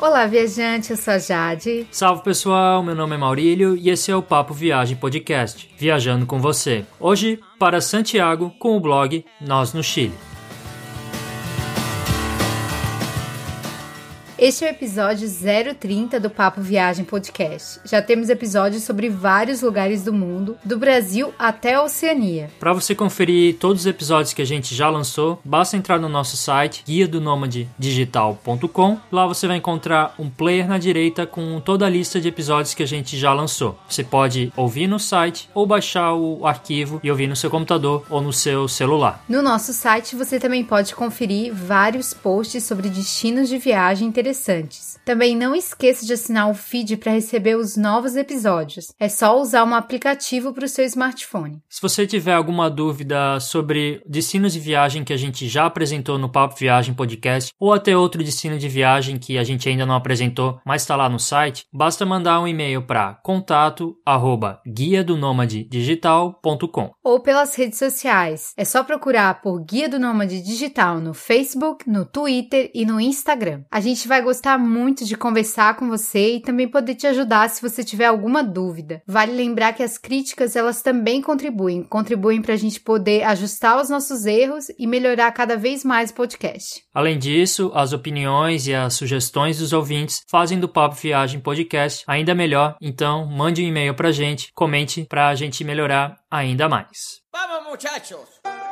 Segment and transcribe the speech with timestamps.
[0.00, 1.86] Olá, viajante, eu sou a Jade.
[1.90, 6.40] Salve pessoal, meu nome é Maurílio e esse é o Papo Viagem Podcast, viajando com
[6.40, 6.86] você.
[6.98, 10.29] Hoje para Santiago com o blog Nós no Chile.
[14.40, 15.28] Este é o episódio
[15.78, 17.78] 030 do Papo Viagem Podcast.
[17.84, 22.48] Já temos episódios sobre vários lugares do mundo, do Brasil até a Oceania.
[22.58, 26.38] Para você conferir todos os episódios que a gente já lançou, basta entrar no nosso
[26.38, 27.20] site guia do
[27.78, 28.98] digital.com.
[29.12, 32.82] Lá você vai encontrar um player na direita com toda a lista de episódios que
[32.82, 33.78] a gente já lançou.
[33.86, 38.22] Você pode ouvir no site ou baixar o arquivo e ouvir no seu computador ou
[38.22, 39.22] no seu celular.
[39.28, 44.89] No nosso site você também pode conferir vários posts sobre destinos de viagem interessantes interessantes.
[45.10, 48.92] Também não esqueça de assinar o feed para receber os novos episódios.
[48.96, 51.60] É só usar um aplicativo para o seu smartphone.
[51.68, 56.30] Se você tiver alguma dúvida sobre destinos de viagem que a gente já apresentou no
[56.30, 60.60] Papo Viagem Podcast ou até outro destino de viagem que a gente ainda não apresentou,
[60.64, 65.18] mas está lá no site, basta mandar um e-mail para contato arroba guia do
[65.68, 68.52] digital.com ou pelas redes sociais.
[68.56, 73.64] É só procurar por Guia do Nômade Digital no Facebook, no Twitter e no Instagram.
[73.72, 77.60] A gente vai gostar muito de conversar com você e também poder te ajudar se
[77.60, 79.02] você tiver alguma dúvida.
[79.06, 83.90] Vale lembrar que as críticas elas também contribuem, contribuem para a gente poder ajustar os
[83.90, 86.82] nossos erros e melhorar cada vez mais o podcast.
[86.94, 92.34] Além disso, as opiniões e as sugestões dos ouvintes fazem do Papo Viagem Podcast ainda
[92.34, 92.76] melhor.
[92.80, 97.20] Então, mande um e-mail para a gente, comente para a gente melhorar ainda mais.
[97.32, 98.69] Vamos, muchachos!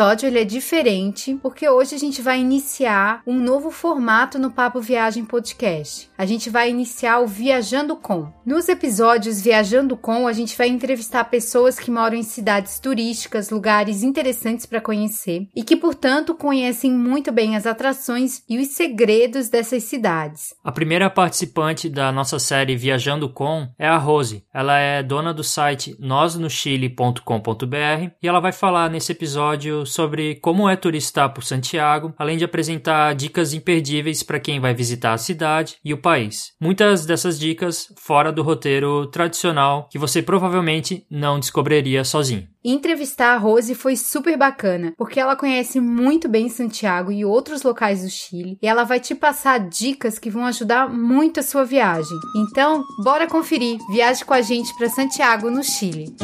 [0.00, 4.80] Episódio ele é diferente porque hoje a gente vai iniciar um novo formato no Papo
[4.80, 6.10] Viagem Podcast.
[6.16, 8.32] A gente vai iniciar o Viajando Com.
[8.46, 14.02] Nos episódios Viajando Com, a gente vai entrevistar pessoas que moram em cidades turísticas, lugares
[14.02, 19.82] interessantes para conhecer e que, portanto, conhecem muito bem as atrações e os segredos dessas
[19.82, 20.54] cidades.
[20.64, 24.42] A primeira participante da nossa série Viajando Com é a Rose.
[24.54, 30.76] Ela é dona do site nosnochile.com.br e ela vai falar nesse episódio sobre como é
[30.76, 35.92] turistar por Santiago, além de apresentar dicas imperdíveis para quem vai visitar a cidade e
[35.92, 36.52] o país.
[36.60, 42.48] Muitas dessas dicas fora do roteiro tradicional que você provavelmente não descobriria sozinho.
[42.62, 48.02] Entrevistar a Rose foi super bacana, porque ela conhece muito bem Santiago e outros locais
[48.02, 52.18] do Chile, e ela vai te passar dicas que vão ajudar muito a sua viagem.
[52.36, 53.78] Então, bora conferir.
[53.90, 56.14] Viaje com a gente para Santiago, no Chile.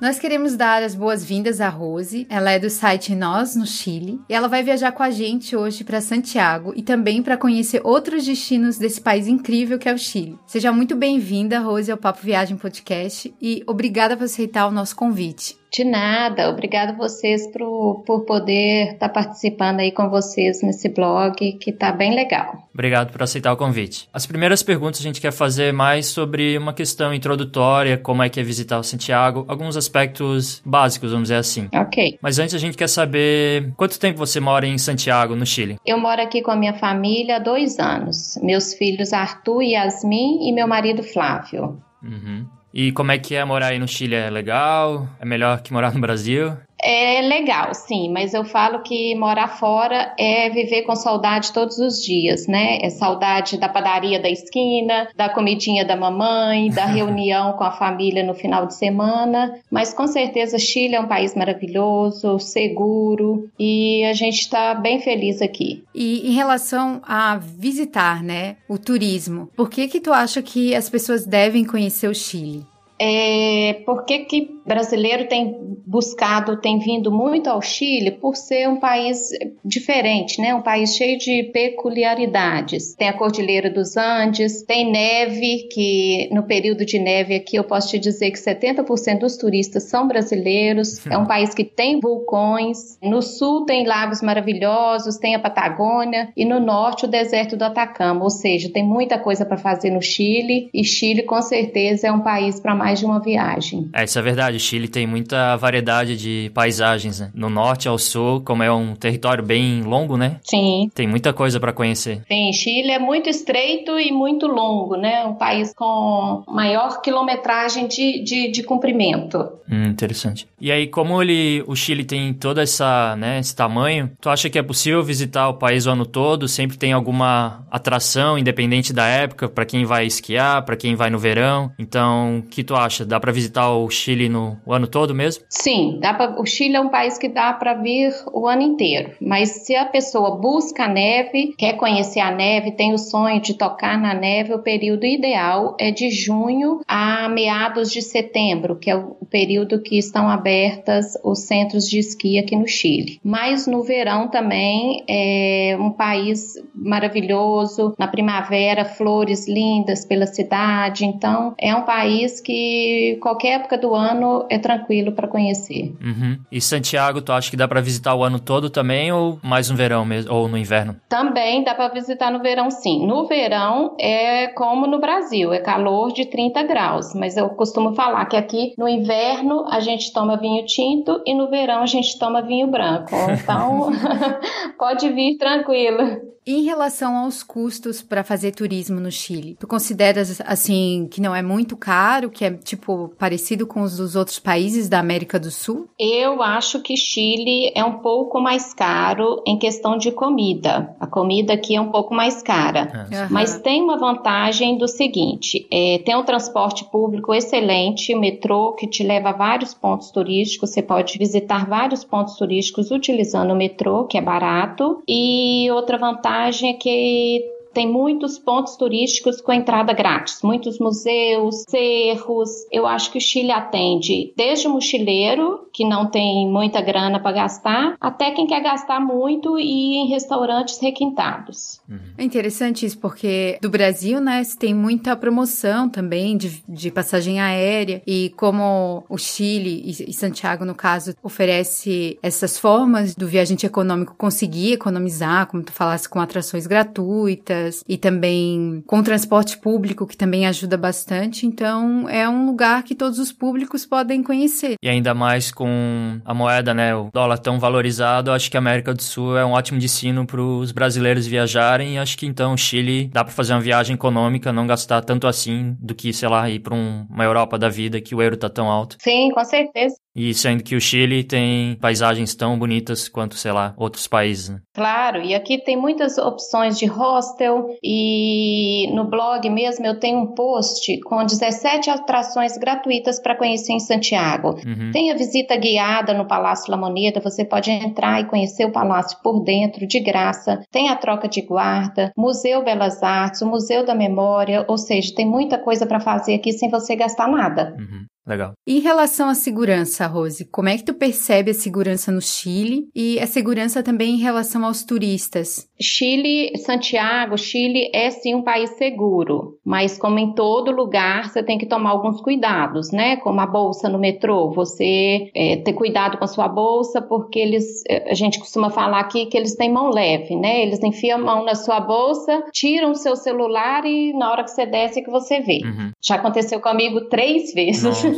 [0.00, 2.24] Nós queremos dar as boas-vindas à Rose.
[2.30, 5.82] Ela é do site Nós no Chile e ela vai viajar com a gente hoje
[5.82, 10.38] para Santiago e também para conhecer outros destinos desse país incrível que é o Chile.
[10.46, 15.58] Seja muito bem-vinda, Rose, ao Papo Viagem Podcast e obrigada por aceitar o nosso convite.
[15.72, 21.52] De nada, obrigado vocês por, por poder estar tá participando aí com vocês nesse blog
[21.58, 22.68] que tá bem legal.
[22.72, 24.08] Obrigado por aceitar o convite.
[24.12, 28.40] As primeiras perguntas a gente quer fazer mais sobre uma questão introdutória, como é que
[28.40, 31.68] é visitar o Santiago, alguns aspectos básicos, vamos dizer assim.
[31.74, 32.18] Ok.
[32.22, 35.76] Mas antes a gente quer saber quanto tempo você mora em Santiago, no Chile?
[35.84, 38.38] Eu moro aqui com a minha família há dois anos.
[38.42, 41.82] Meus filhos Arthur e Yasmin e meu marido Flávio.
[42.02, 42.46] Uhum.
[42.72, 44.14] E como é que é morar aí no Chile?
[44.14, 45.08] É legal?
[45.18, 46.56] É melhor que morar no Brasil?
[46.80, 52.02] É legal, sim, mas eu falo que morar fora é viver com saudade todos os
[52.02, 52.78] dias, né?
[52.80, 58.22] É saudade da padaria da esquina, da comidinha da mamãe, da reunião com a família
[58.22, 59.58] no final de semana.
[59.70, 65.42] Mas com certeza Chile é um país maravilhoso, seguro e a gente está bem feliz
[65.42, 65.82] aqui.
[65.94, 70.88] E em relação a visitar, né, o turismo, por que que tu acha que as
[70.88, 72.64] pessoas devem conhecer o Chile?
[73.00, 75.56] É, por que, que brasileiro tem
[75.88, 79.30] buscado, tem vindo muito ao Chile por ser um país
[79.64, 80.54] diferente, né?
[80.54, 82.94] Um país cheio de peculiaridades.
[82.94, 87.88] Tem a Cordilheira dos Andes, tem neve, que no período de neve aqui eu posso
[87.88, 91.06] te dizer que 70% dos turistas são brasileiros.
[91.06, 92.98] É um país que tem vulcões.
[93.02, 98.22] No sul tem lagos maravilhosos, tem a Patagônia e no norte o deserto do Atacama.
[98.22, 102.20] Ou seja, tem muita coisa para fazer no Chile e Chile com certeza é um
[102.20, 103.88] país para mais de uma viagem.
[103.94, 104.57] É, isso é verdade.
[104.58, 107.30] O Chile tem muita variedade de paisagens, né?
[107.32, 110.40] No norte ao sul, como é um território bem longo, né?
[110.42, 110.90] Sim.
[110.92, 112.22] Tem muita coisa para conhecer.
[112.26, 115.24] Sim, Chile é muito estreito e muito longo, né?
[115.24, 119.48] Um país com maior quilometragem de, de, de comprimento.
[119.70, 120.48] Hum, interessante.
[120.60, 124.58] E aí, como ele, o Chile tem todo essa, né, esse tamanho, tu acha que
[124.58, 126.48] é possível visitar o país o ano todo?
[126.48, 131.18] Sempre tem alguma atração, independente da época, para quem vai esquiar, para quem vai no
[131.18, 131.70] verão?
[131.78, 133.04] Então, o que tu acha?
[133.04, 135.44] Dá para visitar o Chile no o ano todo mesmo?
[135.48, 139.12] Sim, pra, o Chile é um país que dá para vir o ano inteiro.
[139.20, 143.54] Mas se a pessoa busca a neve, quer conhecer a neve, tem o sonho de
[143.54, 148.96] tocar na neve, o período ideal é de junho a meados de setembro, que é
[148.96, 153.20] o período que estão abertas os centros de esqui aqui no Chile.
[153.22, 161.54] Mas no verão também é um país maravilhoso, na primavera flores lindas pela cidade, então
[161.58, 165.94] é um país que qualquer época do ano é tranquilo para conhecer.
[166.02, 166.38] Uhum.
[166.50, 169.76] E Santiago, tu acha que dá para visitar o ano todo também ou mais no
[169.76, 170.96] verão mesmo ou no inverno?
[171.08, 173.06] Também dá para visitar no verão, sim.
[173.06, 178.24] No verão é como no Brasil, é calor de 30 graus, mas eu costumo falar
[178.26, 182.42] que aqui no inverno a gente toma vinho tinto e no verão a gente toma
[182.42, 183.14] vinho branco.
[183.42, 183.90] Então
[184.78, 186.28] pode vir tranquilo.
[186.46, 191.42] Em relação aos custos para fazer turismo no Chile, tu consideras assim que não é
[191.42, 195.88] muito caro, que é tipo parecido com os dos outros países da América do Sul?
[195.98, 200.94] Eu acho que Chile é um pouco mais caro em questão de comida.
[201.00, 203.08] A comida aqui é um pouco mais cara.
[203.12, 203.28] Aham.
[203.30, 208.86] mas tem uma vantagem do seguinte: é, tem um transporte público excelente, o metrô que
[208.86, 210.70] te leva a vários pontos turísticos.
[210.70, 215.02] Você pode visitar vários pontos turísticos utilizando o metrô, que é barato.
[215.08, 222.50] E outra vantagem é que tem muitos pontos turísticos com entrada grátis, muitos museus, cerros.
[222.72, 227.30] Eu acho que o Chile atende desde o mochileiro, que não tem muita grana para
[227.30, 231.80] gastar, até quem quer gastar muito e ir em restaurantes requintados.
[232.18, 238.02] É interessante isso, porque do Brasil, né, tem muita promoção também de, de passagem aérea,
[238.04, 244.16] e como o Chile e, e Santiago, no caso, oferece essas formas do viajante econômico
[244.18, 250.46] conseguir economizar, como tu falasse, com atrações gratuitas e também com transporte público, que também
[250.46, 251.46] ajuda bastante.
[251.46, 254.74] Então, é um lugar que todos os públicos podem conhecer.
[254.82, 258.92] E ainda mais com a moeda, né, o dólar tão valorizado, acho que a América
[258.94, 261.94] do Sul é um ótimo destino para os brasileiros viajarem.
[261.94, 265.26] E acho que então o Chile dá para fazer uma viagem econômica, não gastar tanto
[265.26, 268.36] assim do que, sei lá, ir para um, uma Europa da vida que o euro
[268.36, 268.96] tá tão alto.
[269.00, 269.96] Sim, com certeza.
[270.18, 274.58] E sendo que o Chile tem paisagens tão bonitas quanto, sei lá, outros países, né?
[274.74, 280.34] Claro, e aqui tem muitas opções de hostel e no blog mesmo eu tenho um
[280.34, 284.56] post com 17 atrações gratuitas para conhecer em Santiago.
[284.66, 284.90] Uhum.
[284.92, 289.18] Tem a visita guiada no Palácio La Moneda, você pode entrar e conhecer o palácio
[289.22, 290.60] por dentro de graça.
[290.72, 295.26] Tem a troca de guarda, Museu Belas Artes, o Museu da Memória, ou seja, tem
[295.26, 297.76] muita coisa para fazer aqui sem você gastar nada.
[297.78, 298.06] Uhum.
[298.28, 298.52] Legal.
[298.66, 303.18] Em relação à segurança, Rose, como é que tu percebe a segurança no Chile e
[303.18, 305.66] a segurança também em relação aos turistas?
[305.80, 311.56] Chile, Santiago, Chile é sim um país seguro, mas como em todo lugar, você tem
[311.56, 313.16] que tomar alguns cuidados, né?
[313.16, 317.82] Como a bolsa no metrô, você é, ter cuidado com a sua bolsa, porque eles,
[317.88, 320.62] é, a gente costuma falar aqui que eles têm mão leve, né?
[320.62, 324.50] Eles enfiam a mão na sua bolsa, tiram o seu celular e na hora que
[324.50, 325.60] você desce é que você vê.
[325.64, 325.92] Uhum.
[326.02, 327.84] Já aconteceu comigo três vezes.
[327.84, 328.17] Nossa.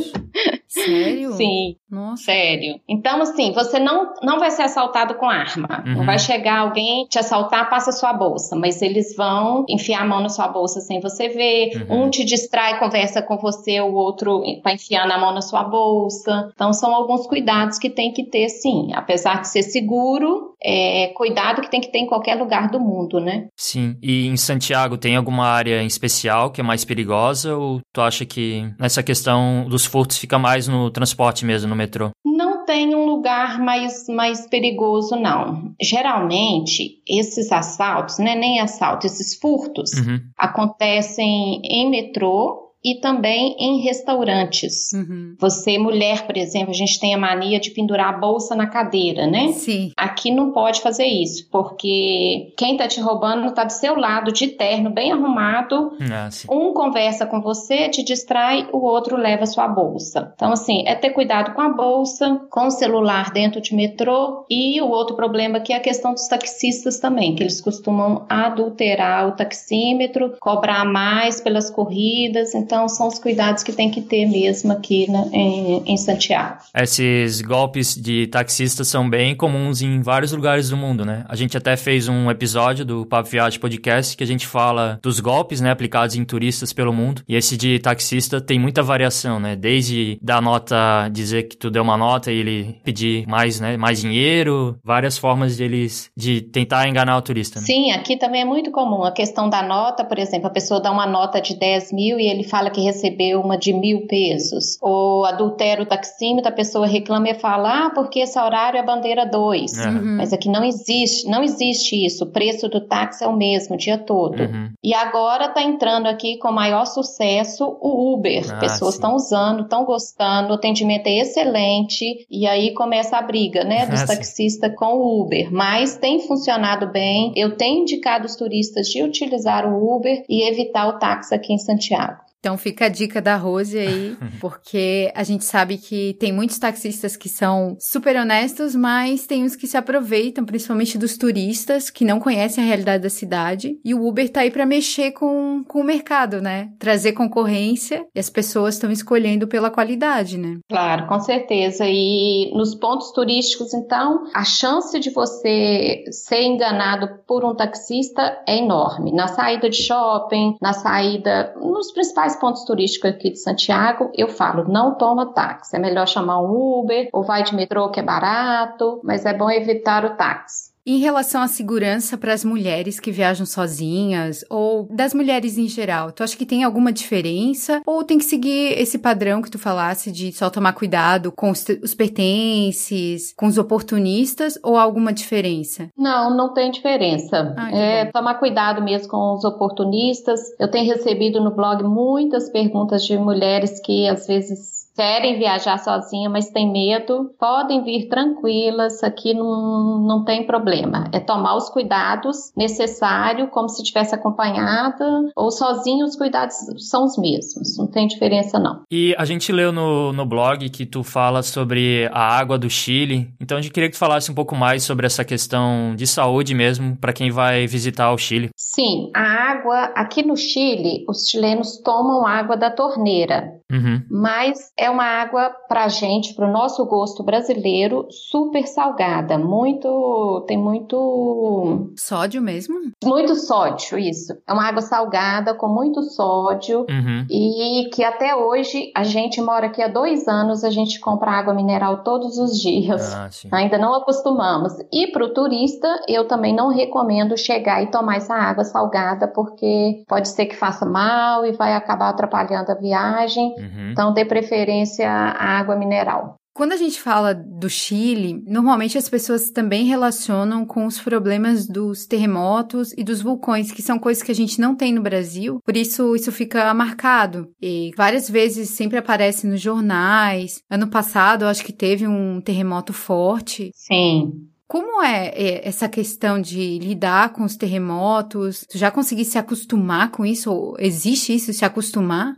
[0.67, 1.33] Sério?
[1.33, 1.75] Sim.
[1.89, 2.23] Nossa.
[2.23, 2.79] Sério.
[2.87, 5.83] Então, assim, você não, não vai ser assaltado com arma.
[5.85, 5.95] Uhum.
[5.97, 8.55] Não vai chegar alguém te assaltar, passa sua bolsa.
[8.55, 11.85] Mas eles vão enfiar a mão na sua bolsa sem você ver.
[11.89, 12.05] Uhum.
[12.05, 16.49] Um te distrai, conversa com você, o outro tá enfiando a mão na sua bolsa.
[16.53, 18.91] Então, são alguns cuidados que tem que ter, sim.
[18.93, 23.19] Apesar de ser seguro, é cuidado que tem que ter em qualquer lugar do mundo,
[23.19, 23.47] né?
[23.57, 23.97] Sim.
[24.01, 28.25] E em Santiago tem alguma área em especial que é mais perigosa ou tu acha
[28.25, 32.09] que nessa questão dos furtos fica mais no transporte mesmo, no metrô?
[32.25, 35.73] Não tem um lugar mais, mais perigoso, não.
[35.81, 40.19] Geralmente, esses assaltos, né, nem assalto, esses furtos, Uhum.
[40.37, 44.91] acontecem em metrô e também em restaurantes.
[44.93, 45.35] Uhum.
[45.39, 49.27] Você, mulher, por exemplo, a gente tem a mania de pendurar a bolsa na cadeira,
[49.27, 49.51] né?
[49.53, 49.91] Sim.
[49.95, 54.47] Aqui não pode fazer isso, porque quem tá te roubando tá do seu lado, de
[54.47, 55.91] terno, bem arrumado.
[56.11, 56.47] Ah, sim.
[56.49, 60.33] Um conversa com você, te distrai, o outro leva sua bolsa.
[60.35, 64.45] Então, assim, é ter cuidado com a bolsa, com o celular dentro de metrô.
[64.49, 69.27] E o outro problema que é a questão dos taxistas também, que eles costumam adulterar
[69.27, 72.55] o taxímetro, cobrar mais pelas corridas.
[72.55, 76.57] Então, são os cuidados que tem que ter mesmo aqui na- em, em Santiago.
[76.75, 81.23] Esses golpes de taxistas são bem comuns em vários lugares do mundo, né?
[81.27, 85.19] A gente até fez um episódio do Papo Viagem Podcast que a gente fala dos
[85.19, 87.21] golpes, né, aplicados em turistas pelo mundo.
[87.27, 89.55] E esse de taxista tem muita variação, né?
[89.55, 93.99] Desde dar nota, dizer que tu deu uma nota e ele pedir mais, né, mais
[94.01, 97.65] dinheiro, várias formas de eles de tentar enganar o turista, né?
[97.65, 100.91] Sim, aqui também é muito comum a questão da nota, por exemplo, a pessoa dá
[100.91, 104.77] uma nota de 10 mil e ele fala que recebeu uma de mil pesos.
[104.81, 109.25] Ou adultera o taxímetro, a pessoa reclama e fala, ah, porque esse horário é bandeira
[109.25, 109.77] 2.
[109.77, 109.87] É.
[109.87, 110.17] Uhum.
[110.17, 112.25] Mas aqui não existe, não existe isso.
[112.25, 114.41] O preço do táxi é o mesmo o dia todo.
[114.41, 114.69] Uhum.
[114.83, 118.43] E agora está entrando aqui com maior sucesso o Uber.
[118.51, 122.25] Ah, Pessoas estão usando, estão gostando, o atendimento é excelente.
[122.29, 124.15] E aí começa a briga, né, dos Ah, sim.
[124.15, 125.49] taxistas com o Uber.
[125.51, 127.31] Mas tem funcionado bem.
[127.35, 131.57] Eu tenho indicado os turistas de utilizar o Uber e evitar o táxi aqui em
[131.57, 132.19] Santiago.
[132.41, 137.15] Então fica a dica da Rose aí, porque a gente sabe que tem muitos taxistas
[137.15, 142.19] que são super honestos, mas tem uns que se aproveitam, principalmente dos turistas que não
[142.19, 143.79] conhecem a realidade da cidade.
[143.85, 146.69] E o Uber tá aí pra mexer com, com o mercado, né?
[146.79, 150.57] Trazer concorrência e as pessoas estão escolhendo pela qualidade, né?
[150.67, 151.85] Claro, com certeza.
[151.87, 158.57] E nos pontos turísticos, então, a chance de você ser enganado por um taxista é
[158.57, 159.11] enorme.
[159.11, 164.67] Na saída de shopping, na saída, nos principais pontos turísticos aqui de Santiago, eu falo,
[164.67, 165.75] não toma táxi.
[165.75, 169.49] É melhor chamar um Uber ou vai de metrô que é barato, mas é bom
[169.49, 170.70] evitar o táxi.
[170.85, 176.11] Em relação à segurança para as mulheres que viajam sozinhas ou das mulheres em geral,
[176.11, 180.11] tu acha que tem alguma diferença ou tem que seguir esse padrão que tu falasse
[180.11, 185.87] de só tomar cuidado com os, os pertences, com os oportunistas ou alguma diferença?
[185.95, 187.53] Não, não tem diferença.
[187.55, 188.11] Ah, é bom.
[188.13, 190.39] tomar cuidado mesmo com os oportunistas.
[190.59, 196.29] Eu tenho recebido no blog muitas perguntas de mulheres que às vezes querem viajar sozinha,
[196.29, 197.31] mas têm medo.
[197.39, 201.09] Podem vir tranquilas, aqui não, não tem problema.
[201.11, 205.03] É tomar os cuidados necessários, como se tivesse acompanhada,
[205.35, 206.55] ou sozinho, os cuidados
[206.87, 207.79] são os mesmos.
[207.79, 208.83] Não tem diferença, não.
[208.91, 213.33] E a gente leu no, no blog que tu fala sobre a água do Chile,
[213.41, 216.53] então a gente queria que tu falasse um pouco mais sobre essa questão de saúde
[216.53, 218.51] mesmo para quem vai visitar o Chile.
[218.55, 223.59] Sim, a água aqui no Chile, os chilenos tomam água da torneira.
[223.71, 224.03] Uhum.
[224.11, 230.57] mas é uma água para gente, para o nosso gosto brasileiro, super salgada, muito tem
[230.57, 232.75] muito Sódio mesmo?
[233.03, 234.33] muito sódio isso.
[234.47, 237.25] É uma água salgada com muito sódio Uhum.
[237.29, 241.53] e que até hoje a gente mora aqui há dois anos, a gente compra água
[241.53, 243.13] mineral todos os dias.
[243.13, 243.29] Ah.
[243.51, 244.73] Ainda não acostumamos.
[244.91, 250.03] E para o turista, eu também não recomendo chegar e tomar essa água salgada, porque
[250.07, 253.53] pode ser que faça mal e vai acabar atrapalhando a viagem.
[253.57, 253.91] Uhum.
[253.91, 254.70] Então, dê preferência
[255.03, 256.35] à água mineral.
[256.53, 262.05] Quando a gente fala do Chile, normalmente as pessoas também relacionam com os problemas dos
[262.05, 265.77] terremotos e dos vulcões, que são coisas que a gente não tem no Brasil, por
[265.77, 267.49] isso isso fica marcado.
[267.61, 270.61] E várias vezes sempre aparece nos jornais.
[270.69, 273.71] Ano passado, acho que teve um terremoto forte.
[273.73, 274.31] Sim.
[274.67, 278.65] Como é é, essa questão de lidar com os terremotos?
[278.69, 280.49] Tu já consegui se acostumar com isso?
[280.49, 282.35] Ou existe isso, se acostumar?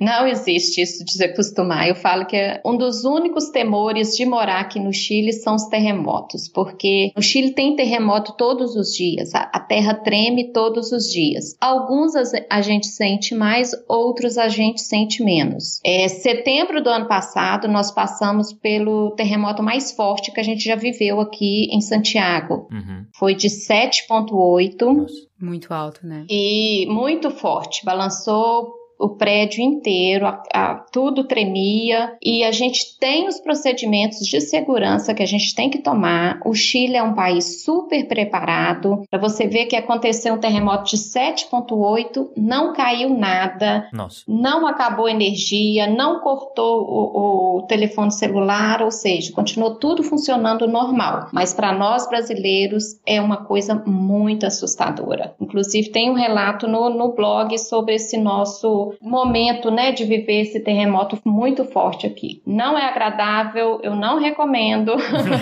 [0.00, 1.88] Não existe isso de se acostumar.
[1.88, 5.66] Eu falo que é um dos únicos temores de morar aqui no Chile são os
[5.66, 11.56] terremotos, porque no Chile tem terremoto todos os dias, a, terra treme todos os dias.
[11.60, 12.14] Alguns
[12.50, 15.80] a, gente sente mais, outros a gente sente menos.
[15.84, 20.76] É, setembro do ano passado, nós passamos pelo terremoto mais forte que a gente já
[20.76, 22.68] viveu aqui em Santiago.
[22.70, 23.04] Uhum.
[23.18, 25.14] Foi de 7,8 Nossa.
[25.40, 26.24] Muito alto, né?
[26.30, 33.26] e muito forte, balançou o prédio inteiro, a- a- tudo tremia e a gente tem
[33.26, 36.40] os procedimentos de segurança que a gente tem que tomar.
[36.44, 39.02] O Chile é um país super preparado.
[39.10, 44.22] Para você ver que aconteceu um terremoto de 7,8, não caiu nada, Nossa.
[44.28, 50.66] não acabou a energia, não cortou o, o telefone celular, ou seja, continuou tudo funcionando
[50.66, 51.28] normal.
[51.32, 55.34] Mas para nós brasileiros é uma coisa muito assustadora.
[55.40, 60.60] Inclusive, tem um relato no, no blog sobre esse nosso momento, né, de viver esse
[60.60, 62.42] terremoto muito forte aqui.
[62.46, 64.94] Não é agradável, eu não recomendo.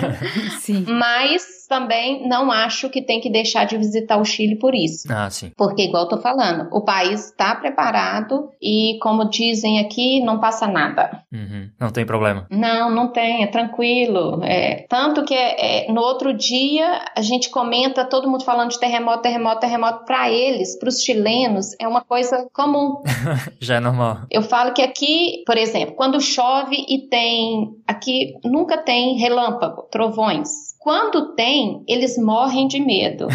[0.61, 0.85] Sim.
[0.89, 5.11] Mas também não acho que tem que deixar de visitar o Chile por isso.
[5.11, 5.53] Ah, sim.
[5.57, 10.67] Porque, igual eu tô falando, o país está preparado e, como dizem aqui, não passa
[10.67, 11.23] nada.
[11.33, 11.71] Uhum.
[11.81, 12.47] Não tem problema.
[12.51, 14.45] Não, não tem, é tranquilo.
[14.45, 19.23] É, tanto que é, no outro dia a gente comenta, todo mundo falando de terremoto,
[19.23, 20.05] terremoto, terremoto.
[20.05, 23.01] Para eles, para os chilenos, é uma coisa comum.
[23.59, 24.19] Já é normal.
[24.31, 27.71] Eu falo que aqui, por exemplo, quando chove e tem.
[27.87, 30.72] Aqui nunca tem relâmpago, trovões.
[30.83, 33.29] Quando tem, eles morrem de medo.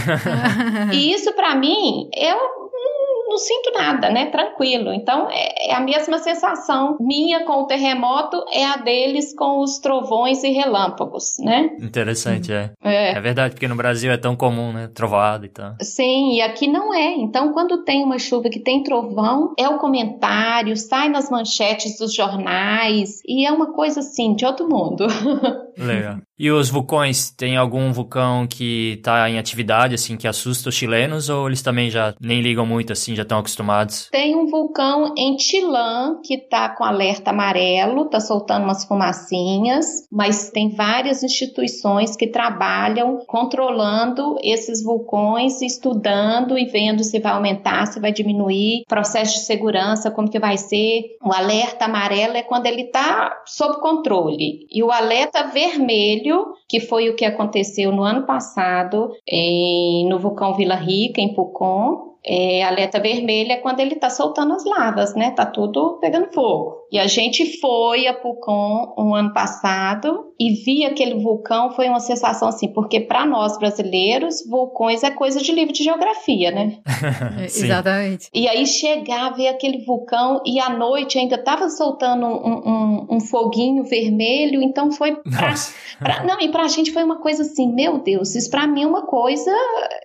[0.94, 2.36] e isso para mim é
[3.27, 4.27] não sinto nada, né?
[4.27, 4.94] Tranquilo.
[4.94, 9.80] Então, é, é, a mesma sensação minha com o terremoto é a deles com os
[9.80, 11.70] trovões e relâmpagos, né?
[11.80, 12.72] Interessante, é.
[12.84, 13.12] é.
[13.12, 14.89] É verdade, porque no Brasil é tão comum, né?
[14.94, 15.75] Trovado e tal.
[15.82, 17.13] Sim, e aqui não é.
[17.13, 22.13] Então, quando tem uma chuva que tem trovão, é o comentário, sai nas manchetes dos
[22.13, 25.06] jornais, e é uma coisa assim, de outro mundo.
[25.77, 26.17] Legal.
[26.39, 31.29] E os vulcões, tem algum vulcão que tá em atividade, assim, que assusta os chilenos,
[31.29, 34.07] ou eles também já nem ligam muito, assim, já estão acostumados?
[34.12, 40.51] Tem um vulcão em Chilã que tá com alerta amarelo, tá soltando umas fumacinhas, mas
[40.51, 48.00] tem várias instituições que trabalham controlando esses vulcões, estudando e vendo se vai aumentar, se
[48.00, 51.01] vai diminuir, processo de segurança, como que vai ser.
[51.24, 57.10] O alerta amarelo é quando ele tá sob controle, e o alerta vermelho que foi
[57.10, 63.00] o que aconteceu no ano passado em, no vulcão Vila Rica, em Pucón, é, alerta
[63.00, 65.32] vermelha é quando ele está soltando as lavas, né?
[65.32, 66.76] Tá tudo pegando fogo.
[66.92, 72.00] E a gente foi a Pucon um ano passado e vi aquele vulcão, foi uma
[72.00, 76.77] sensação assim, porque para nós brasileiros, vulcões é coisa de livro de geografia, né?
[77.38, 78.29] É, exatamente.
[78.33, 83.20] E aí chegar, ver aquele vulcão e à noite ainda tava soltando um, um, um
[83.20, 85.53] foguinho vermelho, então foi pra,
[86.00, 88.88] pra, não, e pra gente foi uma coisa assim, meu Deus, isso pra mim é
[88.88, 89.51] uma coisa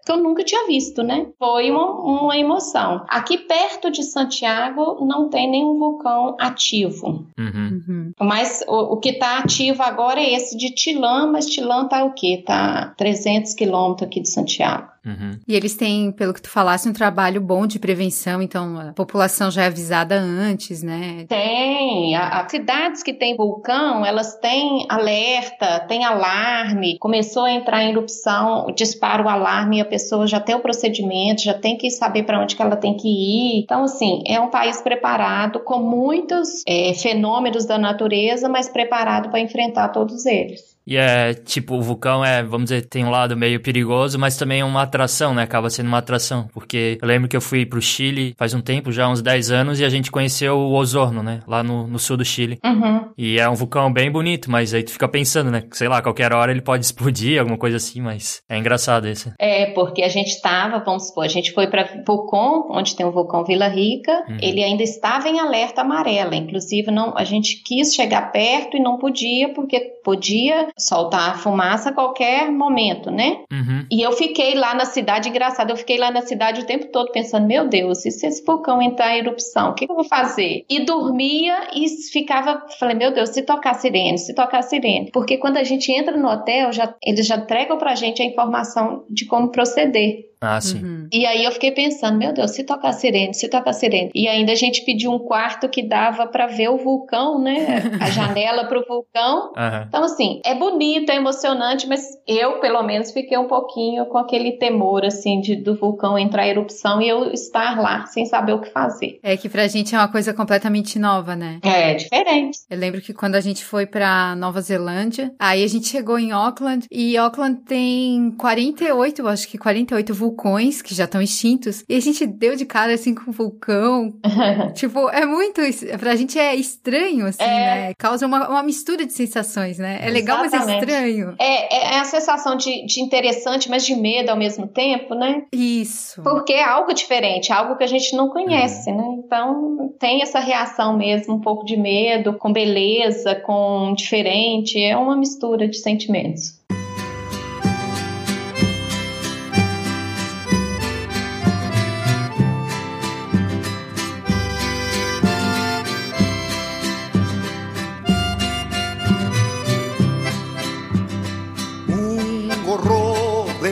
[0.05, 1.27] que eu nunca tinha visto, né?
[1.39, 3.05] Foi uma, uma emoção.
[3.09, 7.27] Aqui perto de Santiago não tem nenhum vulcão ativo.
[7.39, 7.83] Uhum.
[7.89, 8.13] Uhum.
[8.21, 12.13] Mas o, o que está ativo agora é esse de Tilã, mas Tilã tá o
[12.13, 12.43] quê?
[12.45, 14.93] Tá 300 quilômetros aqui de Santiago.
[15.05, 15.39] Uhum.
[15.49, 19.51] E eles têm, pelo que tu falaste, um trabalho bom de prevenção, então a população
[19.51, 21.27] já é avisada antes, né?
[21.29, 22.15] Tem.
[22.15, 26.99] As cidades que têm vulcão, elas têm alerta, tem alarme.
[26.99, 31.43] Começou a entrar em erupção, dispara o alarme e a pessoa já tem o procedimento,
[31.43, 33.63] já tem que saber para onde que ela tem que ir.
[33.63, 39.41] Então, assim, é um país preparado com muitos é, fenômenos da natureza, mas preparado para
[39.41, 40.72] enfrentar todos eles.
[40.87, 44.61] E é tipo, o vulcão é, vamos dizer, tem um lado meio perigoso, mas também
[44.61, 45.43] é uma atração, né?
[45.43, 46.49] Acaba sendo uma atração.
[46.53, 49.81] Porque eu lembro que eu fui pro Chile faz um tempo, já uns 10 anos,
[49.81, 51.41] e a gente conheceu o Osorno, né?
[51.47, 52.59] Lá no, no sul do Chile.
[52.65, 53.11] Uhum.
[53.17, 55.65] E é um vulcão bem bonito, mas aí tu fica pensando, né?
[55.73, 59.33] Sei lá, qualquer hora ele pode explodir, alguma coisa assim, mas é engraçado esse.
[59.39, 63.13] É, porque a gente tava, vamos supor, a gente foi para Vulcão, onde tem o
[63.13, 64.39] vulcão Vila Rica, uhum.
[64.41, 66.35] ele ainda estava em alerta amarela.
[66.35, 71.93] Inclusive, não, a gente quis chegar perto e não podia, porque podia soltar fumaça a
[71.93, 73.45] qualquer momento, né?
[73.53, 73.87] Uhum.
[73.91, 77.13] E eu fiquei lá na cidade, engraçado, eu fiquei lá na cidade o tempo todo
[77.13, 80.05] pensando, meu Deus, e se esse vulcão entrar em erupção, o que, que eu vou
[80.05, 80.65] fazer?
[80.69, 85.11] E dormia e ficava, falei, meu Deus, se tocar sirene, se tocar sirene.
[85.13, 89.05] Porque quando a gente entra no hotel, já, eles já entregam pra gente a informação
[89.09, 90.32] de como proceder.
[90.43, 90.83] Ah, sim.
[90.83, 91.09] Uhum.
[91.13, 94.11] E aí eu fiquei pensando, meu Deus, se tocar sirene, se tocar sirene.
[94.15, 97.83] E ainda a gente pediu um quarto que dava para ver o vulcão, né?
[98.01, 99.53] A janela pro vulcão.
[99.57, 99.85] Uhum.
[99.87, 104.53] Então, assim, é bonito, é emocionante, mas eu, pelo menos, fiquei um pouquinho com aquele
[104.53, 108.61] temor, assim, de, do vulcão entrar em erupção e eu estar lá sem saber o
[108.61, 109.21] que fazer.
[109.23, 111.61] É que pra gente é uma coisa completamente nova, né?
[111.63, 112.59] É, diferente.
[112.69, 116.33] Eu lembro que quando a gente foi pra Nova Zelândia, aí a gente chegou em
[116.33, 121.85] Auckland e Auckland tem 48, acho que 48 vulcões vulcões que já estão extintos.
[121.89, 124.13] E a gente deu de cara assim com o vulcão.
[124.75, 125.61] tipo, é muito.
[125.99, 127.47] Pra gente é estranho, assim, é...
[127.47, 127.95] né?
[127.99, 130.01] Causa uma, uma mistura de sensações, né?
[130.03, 130.87] É legal, Exatamente.
[130.87, 131.35] mas é estranho.
[131.39, 135.43] É, é, é a sensação de, de interessante, mas de medo ao mesmo tempo, né?
[135.53, 136.23] Isso.
[136.23, 139.05] Porque é algo diferente, algo que a gente não conhece, né?
[139.25, 144.83] Então tem essa reação mesmo, um pouco de medo, com beleza, com diferente.
[144.83, 146.62] É uma mistura de sentimentos.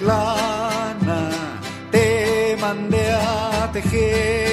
[0.02, 1.30] Lana
[1.90, 4.49] te mandé a tejer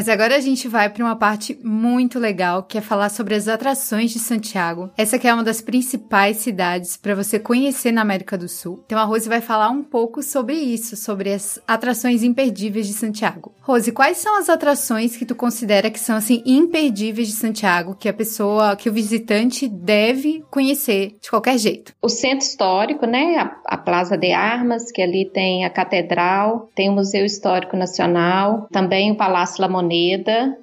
[0.00, 3.46] Mas agora a gente vai para uma parte muito legal, que é falar sobre as
[3.46, 4.88] atrações de Santiago.
[4.96, 8.82] Essa que é uma das principais cidades para você conhecer na América do Sul.
[8.86, 13.52] Então a Rose vai falar um pouco sobre isso, sobre as atrações imperdíveis de Santiago.
[13.60, 18.08] Rose, quais são as atrações que tu considera que são assim imperdíveis de Santiago, que
[18.08, 21.92] a pessoa, que o visitante deve conhecer de qualquer jeito?
[22.00, 26.88] O centro histórico, né, a, a Plaza de Armas, que ali tem a catedral, tem
[26.88, 29.68] o Museu Histórico Nacional, também o Palácio La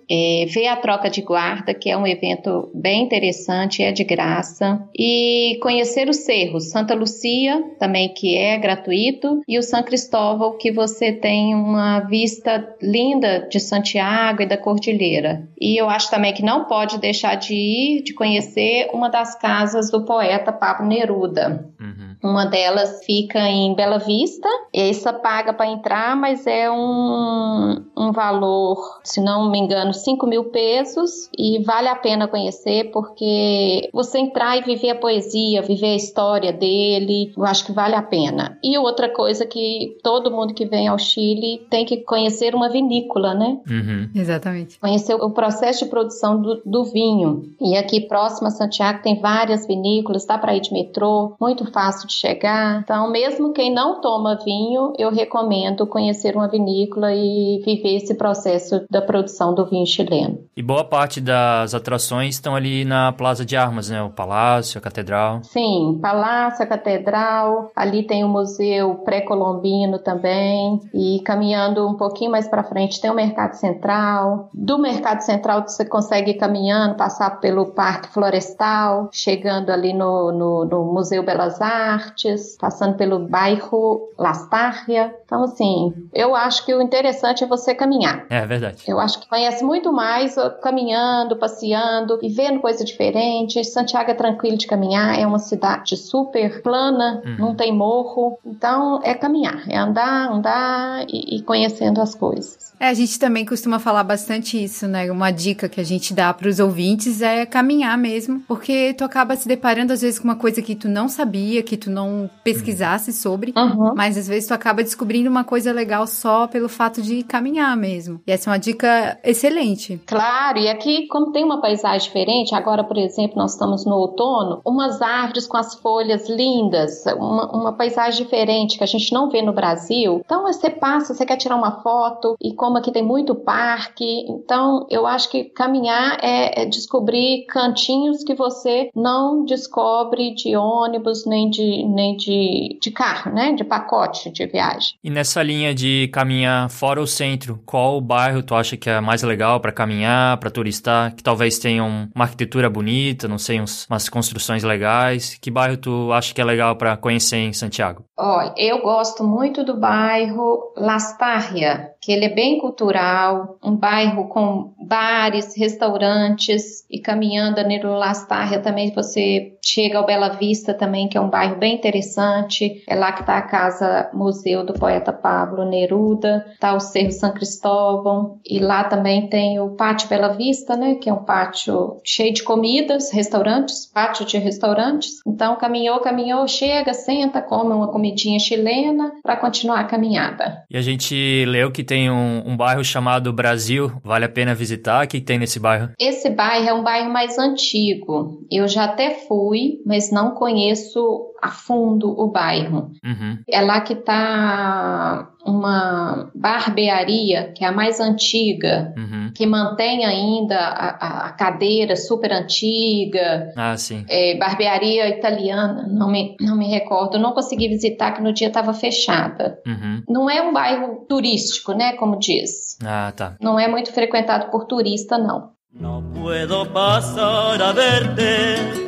[0.10, 4.82] É, ver a troca de guarda, que é um evento bem interessante, é de graça,
[4.98, 10.72] e conhecer os cerros, Santa Lucia, também que é gratuito, e o São Cristóvão, que
[10.72, 15.48] você tem uma vista linda de Santiago e da Cordilheira.
[15.60, 19.92] E eu acho também que não pode deixar de ir, de conhecer uma das casas
[19.92, 21.70] do poeta Pablo Neruda.
[21.80, 22.07] Uhum.
[22.24, 29.00] Uma delas fica em Bela Vista, essa paga para entrar, mas é um, um valor,
[29.04, 34.58] se não me engano, 5 mil pesos e vale a pena conhecer porque você entrar
[34.58, 38.58] e viver a poesia, viver a história dele, eu acho que vale a pena.
[38.64, 43.34] E outra coisa que todo mundo que vem ao Chile tem que conhecer uma vinícola,
[43.34, 43.60] né?
[43.70, 44.10] Uhum.
[44.16, 44.80] Exatamente.
[44.80, 47.56] Conhecer o processo de produção do, do vinho.
[47.62, 52.07] E aqui próximo a Santiago tem várias vinícolas, dá para ir de metrô, muito fácil
[52.08, 52.82] de chegar.
[52.84, 58.86] Então, mesmo quem não toma vinho, eu recomendo conhecer uma vinícola e viver esse processo
[58.90, 60.40] da produção do vinho chileno.
[60.56, 64.02] E boa parte das atrações estão ali na Plaza de Armas, né?
[64.02, 65.42] O Palácio, a Catedral.
[65.44, 67.72] Sim, Palácio, a Catedral.
[67.76, 70.80] Ali tem o Museu Pré-Colombino também.
[70.94, 74.50] E caminhando um pouquinho mais para frente tem o Mercado Central.
[74.54, 80.66] Do Mercado Central você consegue ir caminhando, passar pelo Parque Florestal, chegando ali no, no,
[80.66, 85.14] no Museu Belas Artes Artes, passando pelo bairro Lastarria.
[85.26, 88.26] Então, assim, eu acho que o interessante é você caminhar.
[88.30, 88.84] É verdade.
[88.88, 93.64] Eu acho que conhece muito mais caminhando, passeando e vendo coisa diferente.
[93.64, 97.36] Santiago é tranquilo de caminhar, é uma cidade super plana, uhum.
[97.38, 98.38] não tem morro.
[98.46, 102.68] Então, é caminhar, é andar, andar e, e conhecendo as coisas.
[102.80, 105.12] É, a gente também costuma falar bastante isso, né?
[105.12, 109.36] Uma dica que a gente dá para os ouvintes é caminhar mesmo, porque tu acaba
[109.36, 113.12] se deparando às vezes com uma coisa que tu não sabia, que tu não pesquisasse
[113.12, 113.94] sobre, uhum.
[113.96, 118.22] mas às vezes tu acaba descobrindo uma coisa legal só pelo fato de caminhar mesmo.
[118.28, 120.00] E essa é uma dica excelente.
[120.06, 124.62] Claro, e aqui, como tem uma paisagem diferente, agora, por exemplo, nós estamos no outono,
[124.66, 129.42] umas árvores com as folhas lindas, uma, uma paisagem diferente que a gente não vê
[129.42, 130.22] no Brasil.
[130.24, 134.26] Então, você passa, você quer tirar uma foto e com como aqui tem muito parque,
[134.28, 141.26] então eu acho que caminhar é, é descobrir cantinhos que você não descobre de ônibus
[141.26, 143.54] nem de, nem de, de carro, né?
[143.54, 144.96] De pacote de viagem.
[145.04, 149.24] E nessa linha de caminhar fora o centro, qual bairro tu acha que é mais
[149.24, 154.10] legal para caminhar, para turistar, que talvez tenha uma arquitetura bonita, não sei, uns, umas
[154.10, 155.36] construções legais?
[155.36, 158.06] Que bairro tu acha que é legal para conhecer em Santiago?
[158.18, 164.74] Olha, eu gosto muito do bairro Lastarria, que ele é bem cultural, um bairro com
[164.80, 171.18] bares, restaurantes e caminhando ali no Lastarria também você chega ao Bela Vista também, que
[171.18, 172.82] é um bairro bem interessante.
[172.88, 177.34] É lá que está a casa museu do poeta Pablo Neruda, está o Cerro São
[177.34, 182.34] Cristóvão e lá também tem o Pátio Bela Vista, né, que é um pátio cheio
[182.34, 185.16] de comidas, restaurantes, pátio de restaurantes.
[185.28, 190.64] Então caminhou, caminhou, chega, senta, come uma comidinha chilena para continuar a caminhada.
[190.72, 195.06] E a gente leu que tem um, um bairro chamado Brasil, vale a pena visitar.
[195.06, 195.90] O que tem nesse bairro?
[196.00, 198.46] Esse bairro é um bairro mais antigo.
[198.52, 202.92] Eu já até fui, mas não conheço a fundo o bairro.
[203.04, 203.40] Uhum.
[203.50, 209.32] É lá que está uma barbearia, que é a mais antiga, uhum.
[209.34, 213.52] que mantém ainda a, a, cadeira super antiga.
[213.56, 214.06] Ah, sim.
[214.10, 217.18] É, barbearia italiana, não me, não me recordo.
[217.18, 219.60] Não consegui visitar, que no dia estava fechada.
[219.66, 220.04] Uhum.
[220.10, 222.78] Não é um bairro turístico, né, como diz.
[222.84, 223.36] Ah, tá.
[223.40, 225.52] Não é muito frequentado por turista, não.
[225.74, 228.87] Não puedo passar a verte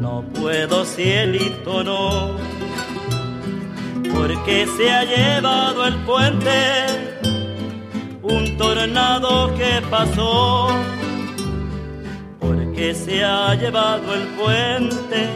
[0.00, 2.36] No puedo, cielito, no,
[4.14, 6.50] porque se ha llevado el puente
[8.22, 10.68] un tornado que pasó,
[12.38, 15.28] porque se ha llevado el puente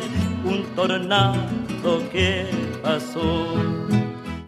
[0.45, 2.47] un tornado que
[2.83, 3.47] pasó.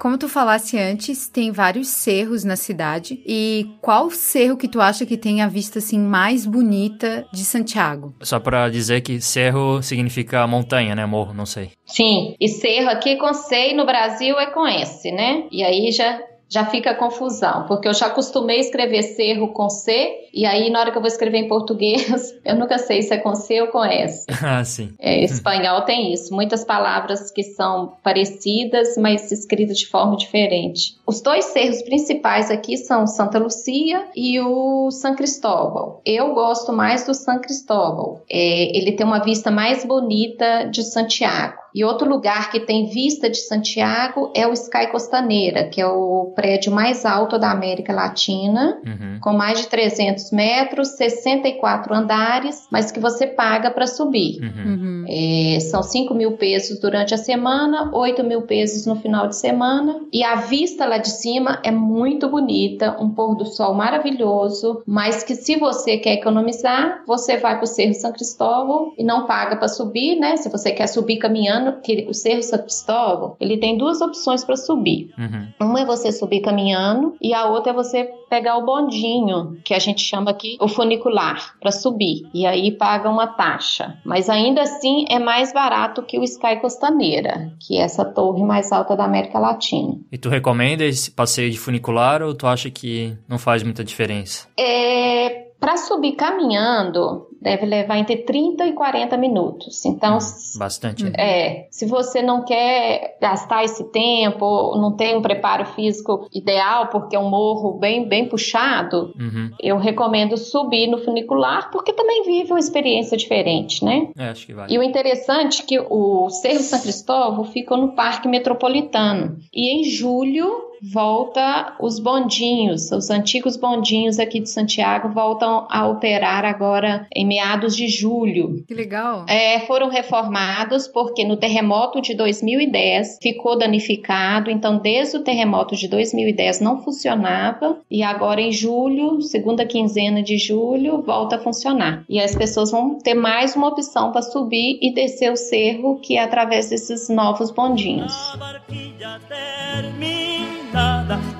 [0.06, 3.20] Como tu falasse antes, tem vários cerros na cidade.
[3.26, 8.14] E qual cerro que tu acha que tem a vista assim mais bonita de Santiago?
[8.22, 11.04] Só para dizer que cerro significa montanha, né?
[11.04, 11.72] Morro, não sei.
[11.84, 15.48] Sim, e cerro aqui com C no Brasil é com S, né?
[15.50, 20.28] E aí já já fica confusão, porque eu já acostumei a escrever cerro com C,
[20.32, 23.18] e aí na hora que eu vou escrever em português, eu nunca sei se é
[23.18, 24.26] com C ou com S.
[24.48, 24.94] Ah, sim.
[24.98, 30.96] É, espanhol tem isso, muitas palavras que são parecidas, mas escritas de forma diferente.
[31.04, 36.00] Os dois cerros principais aqui são Santa Lucia e o San Cristóbal.
[36.04, 38.22] Eu gosto mais do San Cristóbal.
[38.30, 41.65] É, ele tem uma vista mais bonita de Santiago.
[41.76, 46.32] E outro lugar que tem vista de Santiago é o Sky Costaneira, que é o
[46.34, 49.18] prédio mais alto da América Latina, uhum.
[49.20, 54.40] com mais de 300 metros, 64 andares, mas que você paga para subir.
[54.40, 54.72] Uhum.
[54.72, 55.04] uhum.
[55.06, 60.00] É, são 5 mil pesos durante a semana, 8 mil pesos no final de semana.
[60.10, 65.22] E a vista lá de cima é muito bonita, um pôr do sol maravilhoso, mas
[65.22, 69.56] que se você quer economizar, você vai para o Cerro São Cristóvão e não paga
[69.56, 70.38] para subir, né?
[70.38, 74.56] Se você quer subir caminhando, que o Cerro São Cristóvão, ele tem duas opções para
[74.56, 75.10] subir.
[75.18, 75.48] Uhum.
[75.60, 79.78] Uma é você subir caminhando e a outra é você pegar o bondinho, que a
[79.78, 82.28] gente chama aqui o funicular, para subir.
[82.34, 83.96] E aí paga uma taxa.
[84.04, 88.72] Mas ainda assim é mais barato que o Sky Costaneira, que é essa torre mais
[88.72, 89.98] alta da América Latina.
[90.10, 94.48] E tu recomenda esse passeio de funicular ou tu acha que não faz muita diferença?
[94.58, 99.84] É, para subir caminhando, deve levar entre 30 e 40 minutos.
[99.84, 101.06] Então, hum, bastante.
[101.16, 107.16] É, se você não quer gastar esse tempo, não tem um preparo físico ideal, porque
[107.16, 109.50] é um morro bem, bem puxado, uhum.
[109.60, 114.08] eu recomendo subir no funicular, porque também vive uma experiência diferente, né?
[114.16, 114.72] É, acho que vale.
[114.72, 119.36] E o interessante é que o Cerro São Cristóvão fica no Parque Metropolitano.
[119.52, 126.44] E em julho volta os bondinhos, os antigos bondinhos aqui de Santiago voltam a operar
[126.44, 128.64] agora em meados de julho.
[128.66, 129.26] Que legal.
[129.28, 135.88] É, foram reformados porque no terremoto de 2010 ficou danificado, então desde o terremoto de
[135.88, 142.04] 2010 não funcionava e agora em julho, segunda quinzena de julho, volta a funcionar.
[142.08, 146.16] E as pessoas vão ter mais uma opção para subir e descer o cerro que
[146.16, 148.14] é através desses novos bondinhos.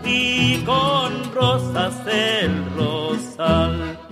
[0.05, 4.06] y con rosas el rosal.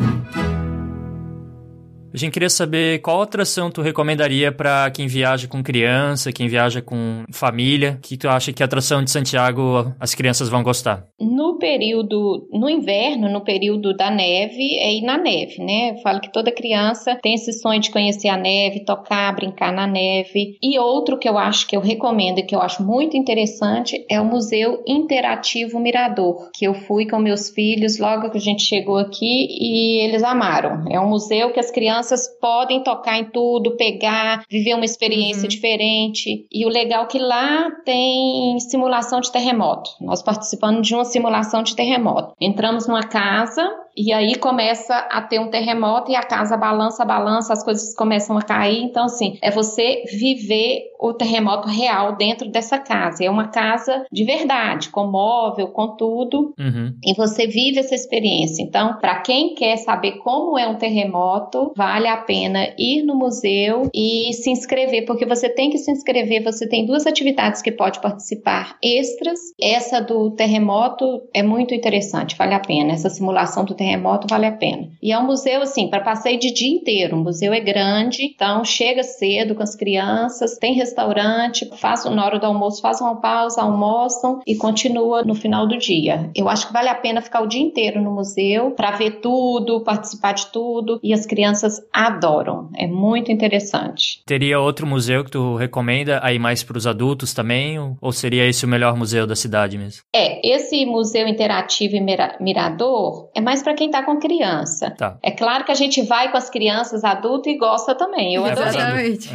[2.14, 6.80] A gente queria saber qual atração tu recomendaria para quem viaja com criança, quem viaja
[6.80, 11.08] com família, que tu acha que a atração de Santiago as crianças vão gostar?
[11.20, 15.90] No período, no inverno, no período da neve, é ir na neve, né?
[15.90, 19.88] Eu falo que toda criança tem esse sonho de conhecer a neve, tocar, brincar na
[19.88, 20.56] neve.
[20.62, 24.20] E outro que eu acho que eu recomendo e que eu acho muito interessante é
[24.20, 28.98] o Museu Interativo Mirador, que eu fui com meus filhos logo que a gente chegou
[28.98, 30.84] aqui e eles amaram.
[30.88, 32.03] É um museu que as crianças
[32.40, 35.48] podem tocar em tudo, pegar, viver uma experiência uhum.
[35.48, 36.46] diferente.
[36.50, 39.90] E o legal é que lá tem simulação de terremoto.
[40.00, 42.34] Nós participando de uma simulação de terremoto.
[42.40, 47.52] Entramos numa casa e aí começa a ter um terremoto e a casa balança, balança,
[47.52, 48.82] as coisas começam a cair.
[48.82, 53.24] Então, assim, é você viver o terremoto real dentro dessa casa.
[53.24, 56.52] É uma casa de verdade, com móvel, com tudo.
[56.58, 56.94] Uhum.
[57.04, 58.62] E você vive essa experiência.
[58.62, 63.88] Então, para quem quer saber como é um terremoto, vale a pena ir no museu
[63.94, 66.42] e se inscrever, porque você tem que se inscrever.
[66.42, 69.38] Você tem duas atividades que pode participar extras.
[69.60, 72.92] Essa do terremoto é muito interessante, vale a pena.
[72.92, 74.88] Essa simulação do terremoto vale a pena.
[75.00, 77.16] E é um museu, assim, para passeio de dia inteiro.
[77.16, 82.40] O museu é grande, então chega cedo com as crianças, tem restaurante, faz, na hora
[82.40, 86.28] do almoço faz uma pausa, almoçam e continua no final do dia.
[86.34, 89.84] Eu acho que vale a pena ficar o dia inteiro no museu para ver tudo,
[89.84, 92.70] participar de tudo e as crianças adoram.
[92.76, 94.22] É muito interessante.
[94.26, 97.78] Teria outro museu que tu recomenda aí mais para os adultos também?
[98.00, 100.02] Ou seria esse o melhor museu da cidade mesmo?
[100.14, 102.00] É, esse museu interativo e
[102.40, 104.90] mirador é mais para quem está com criança.
[104.96, 105.18] Tá.
[105.22, 108.34] É claro que a gente vai com as crianças adulto e gosta também.
[108.34, 108.68] Eu adorei.
[108.68, 109.30] Exatamente.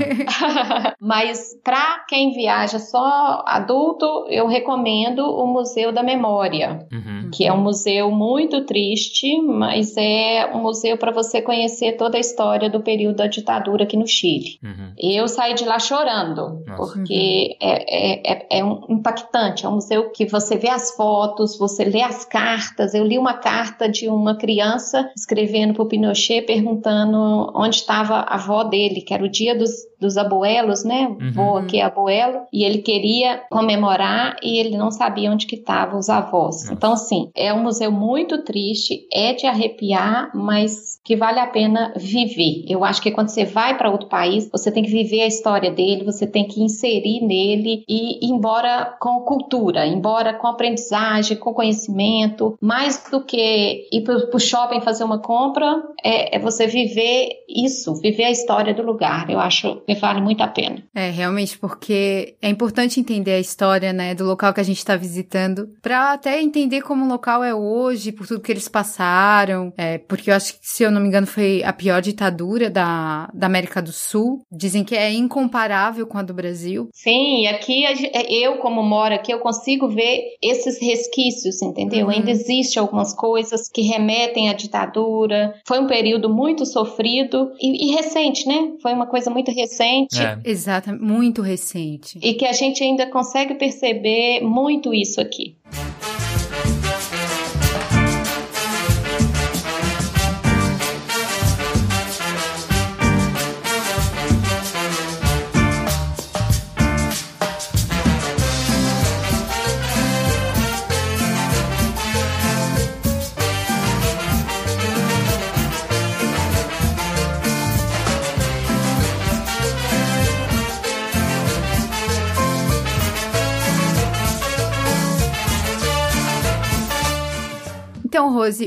[1.00, 7.30] Mas para quem viaja só adulto, eu recomendo o Museu da Memória, uhum.
[7.34, 12.20] que é um museu muito triste, mas é um museu para você conhecer toda a
[12.20, 12.39] história
[12.72, 14.60] do período da ditadura aqui no Chile.
[14.64, 14.94] Uhum.
[14.98, 16.94] Eu saí de lá chorando, Nossa.
[16.94, 17.68] porque uhum.
[17.70, 19.66] é, é, é um impactante.
[19.66, 22.94] É um museu que você vê as fotos, você lê as cartas.
[22.94, 28.16] Eu li uma carta de uma uma criança escrevendo para o Pinochet perguntando onde estava
[28.16, 31.08] a avó dele, que era o dia dos dos abuelos, né?
[31.08, 31.32] Uhum.
[31.32, 36.00] Vô aqui é abuelo, e ele queria comemorar e ele não sabia onde que estavam
[36.00, 36.70] os avós.
[36.70, 41.94] Então, assim, é um museu muito triste, é de arrepiar, mas que vale a pena
[41.96, 42.66] viver.
[42.68, 45.72] Eu acho que quando você vai para outro país, você tem que viver a história
[45.72, 51.54] dele, você tem que inserir nele e ir embora com cultura, embora com aprendizagem, com
[51.54, 57.30] conhecimento, mais do que ir para o shopping fazer uma compra, é, é você viver
[57.48, 59.30] isso, viver a história do lugar.
[59.30, 60.84] Eu acho que vale muito a pena.
[60.96, 64.96] É, realmente, porque é importante entender a história, né, do local que a gente está
[64.96, 69.98] visitando, para até entender como o local é hoje, por tudo que eles passaram, é,
[69.98, 73.48] porque eu acho que, se eu não me engano, foi a pior ditadura da, da
[73.48, 74.42] América do Sul.
[74.52, 76.90] Dizem que é incomparável com a do Brasil.
[76.94, 82.08] Sim, aqui gen- eu, como moro aqui, eu consigo ver esses resquícios, entendeu?
[82.08, 82.12] Uhum.
[82.12, 85.54] Ainda existe algumas coisas que remetem à ditadura.
[85.68, 88.74] Foi um período muito sofrido e, e recente, né?
[88.82, 89.79] Foi uma coisa muito recente.
[90.20, 90.40] É.
[90.44, 92.20] Exato, muito recente.
[92.22, 95.56] E que a gente ainda consegue perceber muito isso aqui.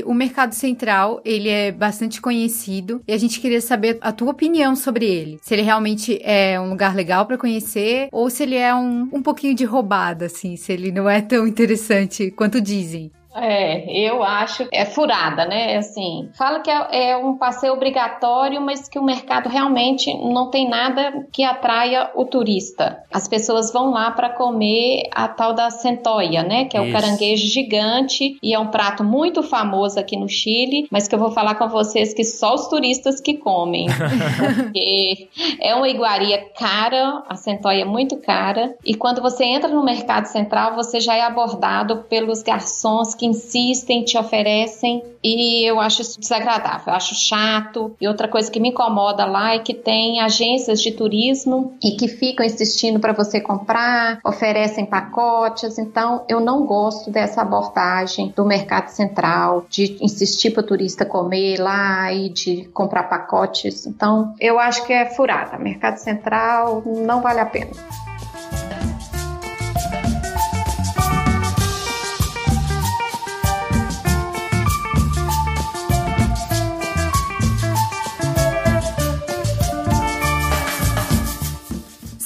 [0.05, 4.75] O Mercado Central, ele é bastante conhecido e a gente queria saber a tua opinião
[4.75, 5.39] sobre ele.
[5.41, 9.21] Se ele realmente é um lugar legal para conhecer ou se ele é um, um
[9.21, 13.11] pouquinho de roubada, assim, se ele não é tão interessante quanto dizem.
[13.35, 15.77] É, eu acho é furada, né?
[15.77, 20.69] Assim, fala que é, é um passeio obrigatório, mas que o mercado realmente não tem
[20.69, 23.03] nada que atraia o turista.
[23.11, 26.65] As pessoas vão lá para comer a tal da centoia, né?
[26.65, 26.93] Que é o Isso.
[26.93, 31.31] caranguejo gigante e é um prato muito famoso aqui no Chile, mas que eu vou
[31.31, 33.87] falar com vocês que só os turistas que comem,
[34.55, 35.27] porque
[35.59, 40.25] é uma iguaria cara, a centoia é muito cara, e quando você entra no mercado
[40.25, 46.19] central, você já é abordado pelos garçons que insistem, te oferecem, e eu acho isso
[46.19, 47.95] desagradável, eu acho chato.
[47.99, 52.07] E outra coisa que me incomoda lá é que tem agências de turismo e que
[52.07, 58.89] ficam insistindo para você comprar, oferecem pacotes, então eu não gosto dessa abordagem do mercado
[58.89, 63.85] central, de insistir para o turista comer lá e de comprar pacotes.
[63.85, 65.57] Então, eu acho que é furada.
[65.57, 67.71] Mercado central não vale a pena.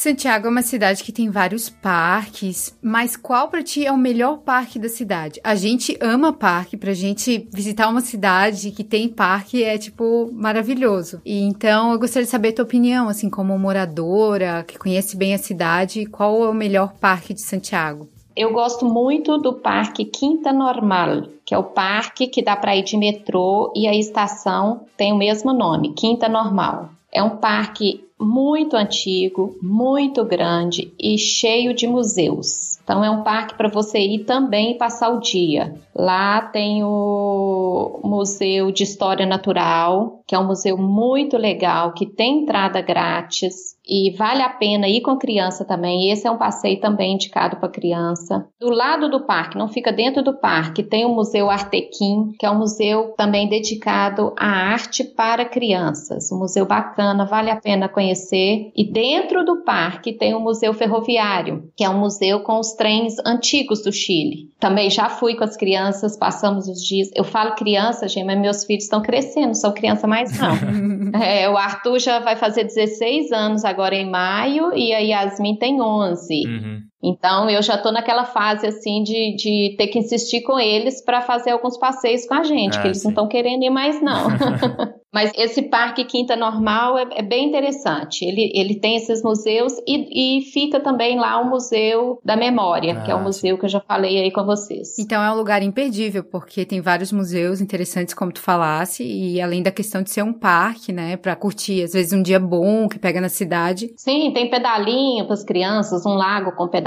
[0.07, 4.37] Santiago é uma cidade que tem vários parques, mas qual pra ti é o melhor
[4.37, 5.41] parque da cidade?
[5.43, 11.21] A gente ama parque, pra gente visitar uma cidade que tem parque é tipo maravilhoso.
[11.25, 15.33] E então eu gostaria de saber a tua opinião, assim, como moradora, que conhece bem
[15.33, 18.07] a cidade, qual é o melhor parque de Santiago?
[18.33, 22.83] Eu gosto muito do Parque Quinta Normal, que é o parque que dá para ir
[22.83, 26.91] de metrô e a estação tem o mesmo nome, Quinta Normal.
[27.11, 32.76] É um parque muito antigo, muito grande e cheio de museus.
[32.87, 35.75] Então é um parque para você ir também e passar o dia.
[35.93, 42.43] Lá tem o Museu de História Natural, que é um museu muito legal, que tem
[42.43, 46.11] entrada grátis e vale a pena ir com criança também.
[46.11, 48.47] Esse é um passeio também indicado para criança.
[48.59, 52.51] Do lado do parque, não fica dentro do parque, tem o Museu Artequim, que é
[52.51, 56.31] um museu também dedicado à arte para crianças.
[56.31, 58.71] Um museu bacana, vale a pena conhecer.
[58.75, 63.15] E dentro do parque tem o Museu Ferroviário, que é um museu com os trens
[63.25, 64.49] antigos do Chile.
[64.59, 67.09] Também já fui com as crianças, passamos os dias.
[67.13, 70.55] Eu falo criança, gente, mas meus filhos estão crescendo, não sou criança mais não.
[71.21, 75.81] É, o Arthur já vai fazer 16 anos agora em maio e a Yasmin tem
[75.81, 76.43] 11.
[76.45, 76.81] Uhum.
[77.03, 81.21] Então eu já tô naquela fase assim de, de ter que insistir com eles para
[81.21, 83.05] fazer alguns passeios com a gente, Ah, que eles sim.
[83.05, 84.27] não estão querendo ir mais não.
[85.13, 88.23] Mas esse parque Quinta Normal é, é bem interessante.
[88.25, 93.09] Ele, ele tem esses museus e, e fica também lá o Museu da Memória, que
[93.09, 94.99] é Ah, o museu que eu já falei aí com vocês.
[94.99, 99.63] Então é um lugar imperdível, porque tem vários museus interessantes, como tu falasse, e além
[99.63, 102.99] da questão de ser um parque, né, pra curtir, às vezes um dia bom que
[102.99, 103.89] pega na cidade.
[103.95, 106.86] Sim, tem pedalinho para as crianças, um lago com pedalinho.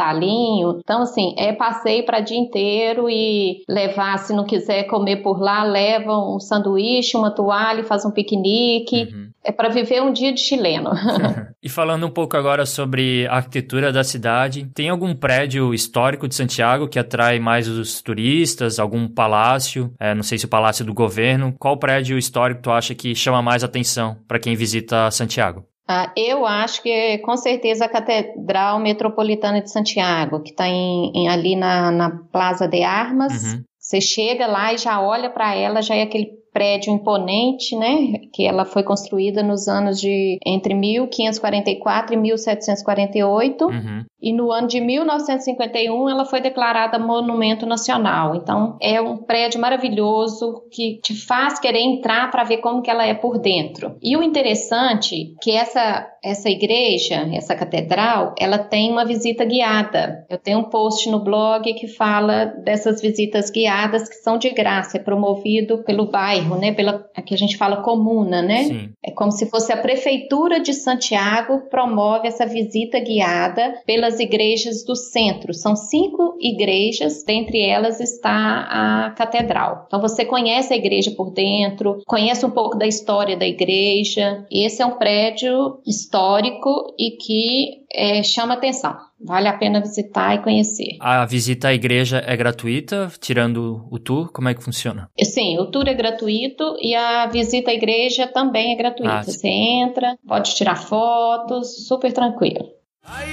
[0.81, 5.63] Então, assim, é passeio para dia inteiro e levar, se não quiser comer por lá,
[5.65, 9.09] leva um sanduíche, uma toalha, faz um piquenique.
[9.13, 9.31] Uhum.
[9.43, 10.91] É para viver um dia de chileno.
[11.63, 16.35] e falando um pouco agora sobre a arquitetura da cidade, tem algum prédio histórico de
[16.35, 18.79] Santiago que atrai mais os turistas?
[18.79, 19.93] Algum palácio?
[19.99, 21.55] É, não sei se o palácio do governo.
[21.59, 25.65] Qual prédio histórico tu acha que chama mais atenção para quem visita Santiago?
[25.93, 31.91] Ah, eu acho que com certeza a Catedral Metropolitana de Santiago, que está ali na,
[31.91, 33.43] na Plaza de Armas.
[33.43, 33.65] Uhum.
[33.77, 38.47] Você chega lá e já olha para ela, já é aquele prédio imponente, né, que
[38.47, 44.05] ela foi construída nos anos de entre 1544 e 1748, uhum.
[44.21, 48.35] e no ano de 1951 ela foi declarada monumento nacional.
[48.35, 53.07] Então é um prédio maravilhoso que te faz querer entrar para ver como que ela
[53.07, 53.97] é por dentro.
[54.03, 60.27] E o interessante é que essa essa igreja, essa catedral, ela tem uma visita guiada.
[60.29, 64.99] Eu tenho um post no blog que fala dessas visitas guiadas que são de graça,
[64.99, 66.73] é promovido pelo bairro, né?
[66.73, 68.65] Pela que a gente fala comuna, né?
[68.65, 68.91] Sim.
[69.05, 74.97] É como se fosse a prefeitura de Santiago promove essa visita guiada pelas igrejas do
[74.97, 75.53] centro.
[75.53, 78.33] São cinco igrejas, dentre elas está
[78.71, 79.85] a catedral.
[79.87, 84.47] Então você conhece a igreja por dentro, conhece um pouco da história da igreja.
[84.51, 89.10] Esse é um prédio histórico e que é, chama atenção.
[89.23, 90.97] Vale a pena visitar e conhecer.
[91.01, 94.33] A visita à igreja é gratuita, tirando o tour?
[94.33, 95.11] Como é que funciona?
[95.23, 99.13] Sim, o tour é gratuito e a visita à igreja também é gratuita.
[99.13, 102.65] Ah, Você entra, pode tirar fotos, super tranquilo.
[103.05, 103.29] Ay,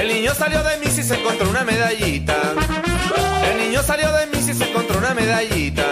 [0.00, 2.34] el niño salió de y se encontró una medallita.
[3.50, 5.84] El niño salió de y se encontró una medallita.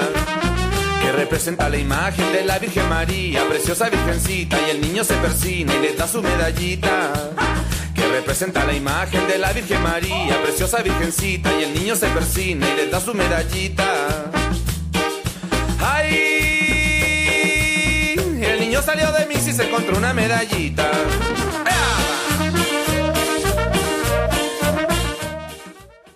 [1.09, 5.75] Que representa la imagen de la Virgen María, preciosa virgencita, y el niño se persina
[5.75, 7.31] y le da su medallita.
[7.95, 12.69] Que representa la imagen de la Virgen María, preciosa virgencita, y el niño se persina
[12.69, 14.31] y le da su medallita.
[15.81, 16.15] ¡Ay!
[18.43, 20.91] El niño salió de mí y se encontró una medallita.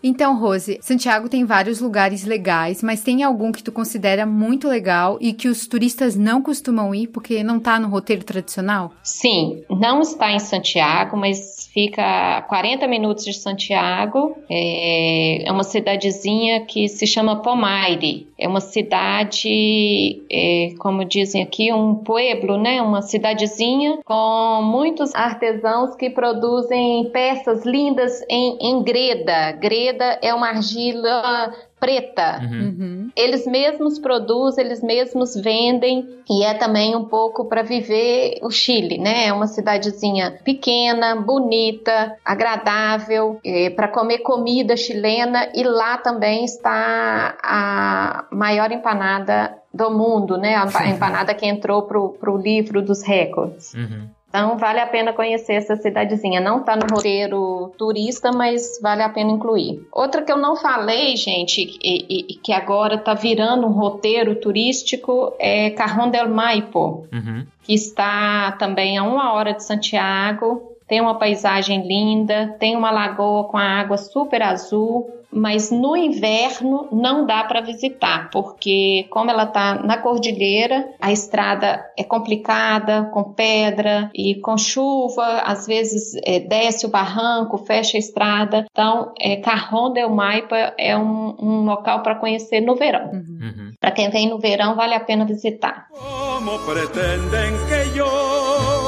[0.02, 5.16] Então, Rose, Santiago tem vários lugares legais, mas tem algum que tu considera muito legal
[5.20, 8.92] e que os turistas não costumam ir porque não está no roteiro tradicional?
[9.02, 14.36] Sim, não está em Santiago, mas fica a 40 minutos de Santiago.
[14.48, 18.28] É, é uma cidadezinha que se chama Pomaire.
[18.38, 22.82] É uma cidade, é, como dizem aqui, um pueblo, né?
[22.82, 29.52] Uma cidadezinha com muitos artesãos que produzem peças lindas em, em greda.
[29.52, 32.38] Greda é uma argila preta.
[32.40, 32.60] Uhum.
[32.60, 33.10] Uhum.
[33.16, 38.98] Eles mesmos produzem, eles mesmos vendem e é também um pouco para viver o Chile,
[38.98, 39.26] né?
[39.26, 47.36] É uma cidadezinha pequena, bonita, agradável, é, para comer comida chilena e lá também está
[47.42, 50.54] a maior empanada do mundo, né?
[50.54, 53.74] A empanada que entrou pro, pro livro dos recordes.
[53.74, 54.08] Uhum.
[54.32, 56.40] Então vale a pena conhecer essa cidadezinha.
[56.40, 59.86] Não está no roteiro turista, mas vale a pena incluir.
[59.92, 65.34] Outra que eu não falei, gente, e, e que agora está virando um roteiro turístico
[65.38, 67.46] é Carrão del Maipo, uhum.
[67.62, 70.71] que está também a uma hora de Santiago.
[70.92, 76.88] Tem uma paisagem linda, tem uma lagoa com a água super azul mas no inverno
[76.92, 83.32] não dá para visitar, porque como ela está na cordilheira, a estrada é complicada, com
[83.32, 88.66] pedra e com chuva, às vezes é, desce o barranco, fecha a estrada.
[88.70, 93.06] Então, é, Carrão del Maipa é um, um local para conhecer no verão.
[93.12, 93.38] Uhum.
[93.40, 93.72] uhum.
[93.80, 95.86] Para quem vem no verão, vale a pena visitar.
[95.90, 98.81] Como pretendem que eu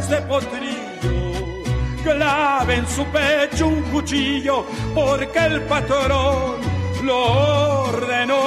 [0.00, 1.62] desde potrillo
[2.02, 6.56] clave en su pecho un cuchillo porque el patrón
[7.02, 8.42] lo ordenó.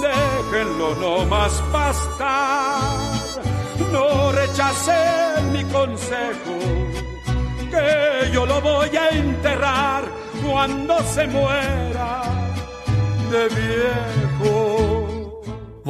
[0.00, 2.80] Déjenlo no más pastar,
[3.92, 6.56] no rechacen mi consejo,
[7.70, 10.04] que yo lo voy a enterrar
[10.42, 12.22] cuando se muera
[13.30, 14.99] de viejo.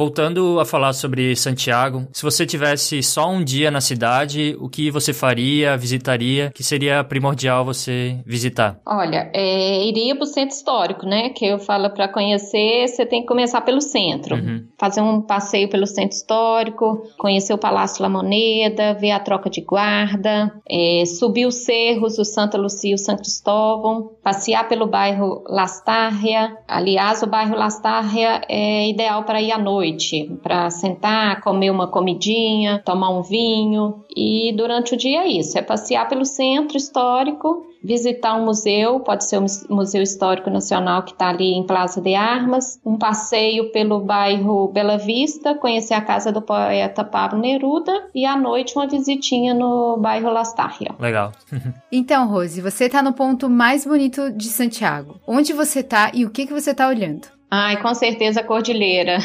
[0.01, 4.89] Voltando a falar sobre Santiago, se você tivesse só um dia na cidade, o que
[4.89, 8.79] você faria, visitaria, que seria primordial você visitar?
[8.83, 11.29] Olha, é, iria para o centro histórico, né?
[11.29, 14.37] Que eu falo para conhecer, você tem que começar pelo centro.
[14.37, 14.65] Uhum.
[14.75, 19.61] Fazer um passeio pelo centro histórico, conhecer o Palácio La Moneda, ver a troca de
[19.61, 25.43] guarda, é, subir os cerros, o Santa Lucia e o São Cristóvão, passear pelo bairro
[25.47, 26.57] Lastarria.
[26.67, 31.87] Aliás, o bairro Lastarria é ideal para ir à noite noite, para sentar, comer uma
[31.87, 34.03] comidinha, tomar um vinho.
[34.15, 39.25] E durante o dia é isso: é passear pelo centro histórico, visitar um museu, pode
[39.25, 43.99] ser o Museu Histórico Nacional que está ali em Plaza de Armas, um passeio pelo
[43.99, 49.53] bairro Bela Vista, conhecer a casa do poeta Pablo Neruda e à noite uma visitinha
[49.53, 50.91] no bairro Lastarria.
[50.99, 51.31] Legal.
[51.91, 55.19] então, Rose, você está no ponto mais bonito de Santiago.
[55.27, 57.40] Onde você está e o que, que você está olhando?
[57.53, 59.17] Ai, com certeza a cordilheira.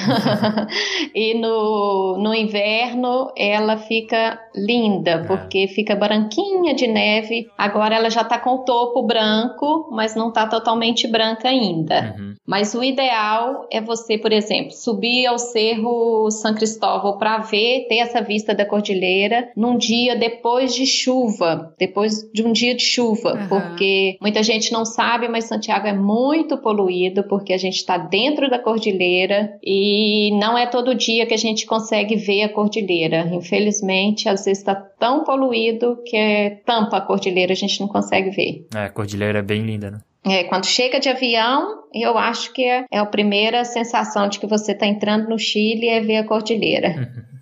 [1.14, 5.24] e no, no inverno ela fica linda, é.
[5.24, 7.48] porque fica branquinha de neve.
[7.56, 12.16] Agora ela já tá com o topo branco, mas não tá totalmente branca ainda.
[12.18, 12.34] Uhum.
[12.44, 17.98] Mas o ideal é você, por exemplo, subir ao Cerro São Cristóvão para ver, ter
[17.98, 23.34] essa vista da cordilheira num dia depois de chuva, depois de um dia de chuva,
[23.34, 23.48] uhum.
[23.48, 28.48] porque muita gente não sabe, mas Santiago é muito poluído porque a gente está dentro
[28.48, 33.28] da cordilheira e não é todo dia que a gente consegue ver a cordilheira.
[33.30, 38.66] Infelizmente, às vezes está tão poluído que tampa a cordilheira, a gente não consegue ver.
[38.74, 39.98] É, a cordilheira é bem linda, né?
[40.24, 44.46] É, quando chega de avião, eu acho que é, é a primeira sensação de que
[44.46, 47.12] você está entrando no Chile é ver a cordilheira.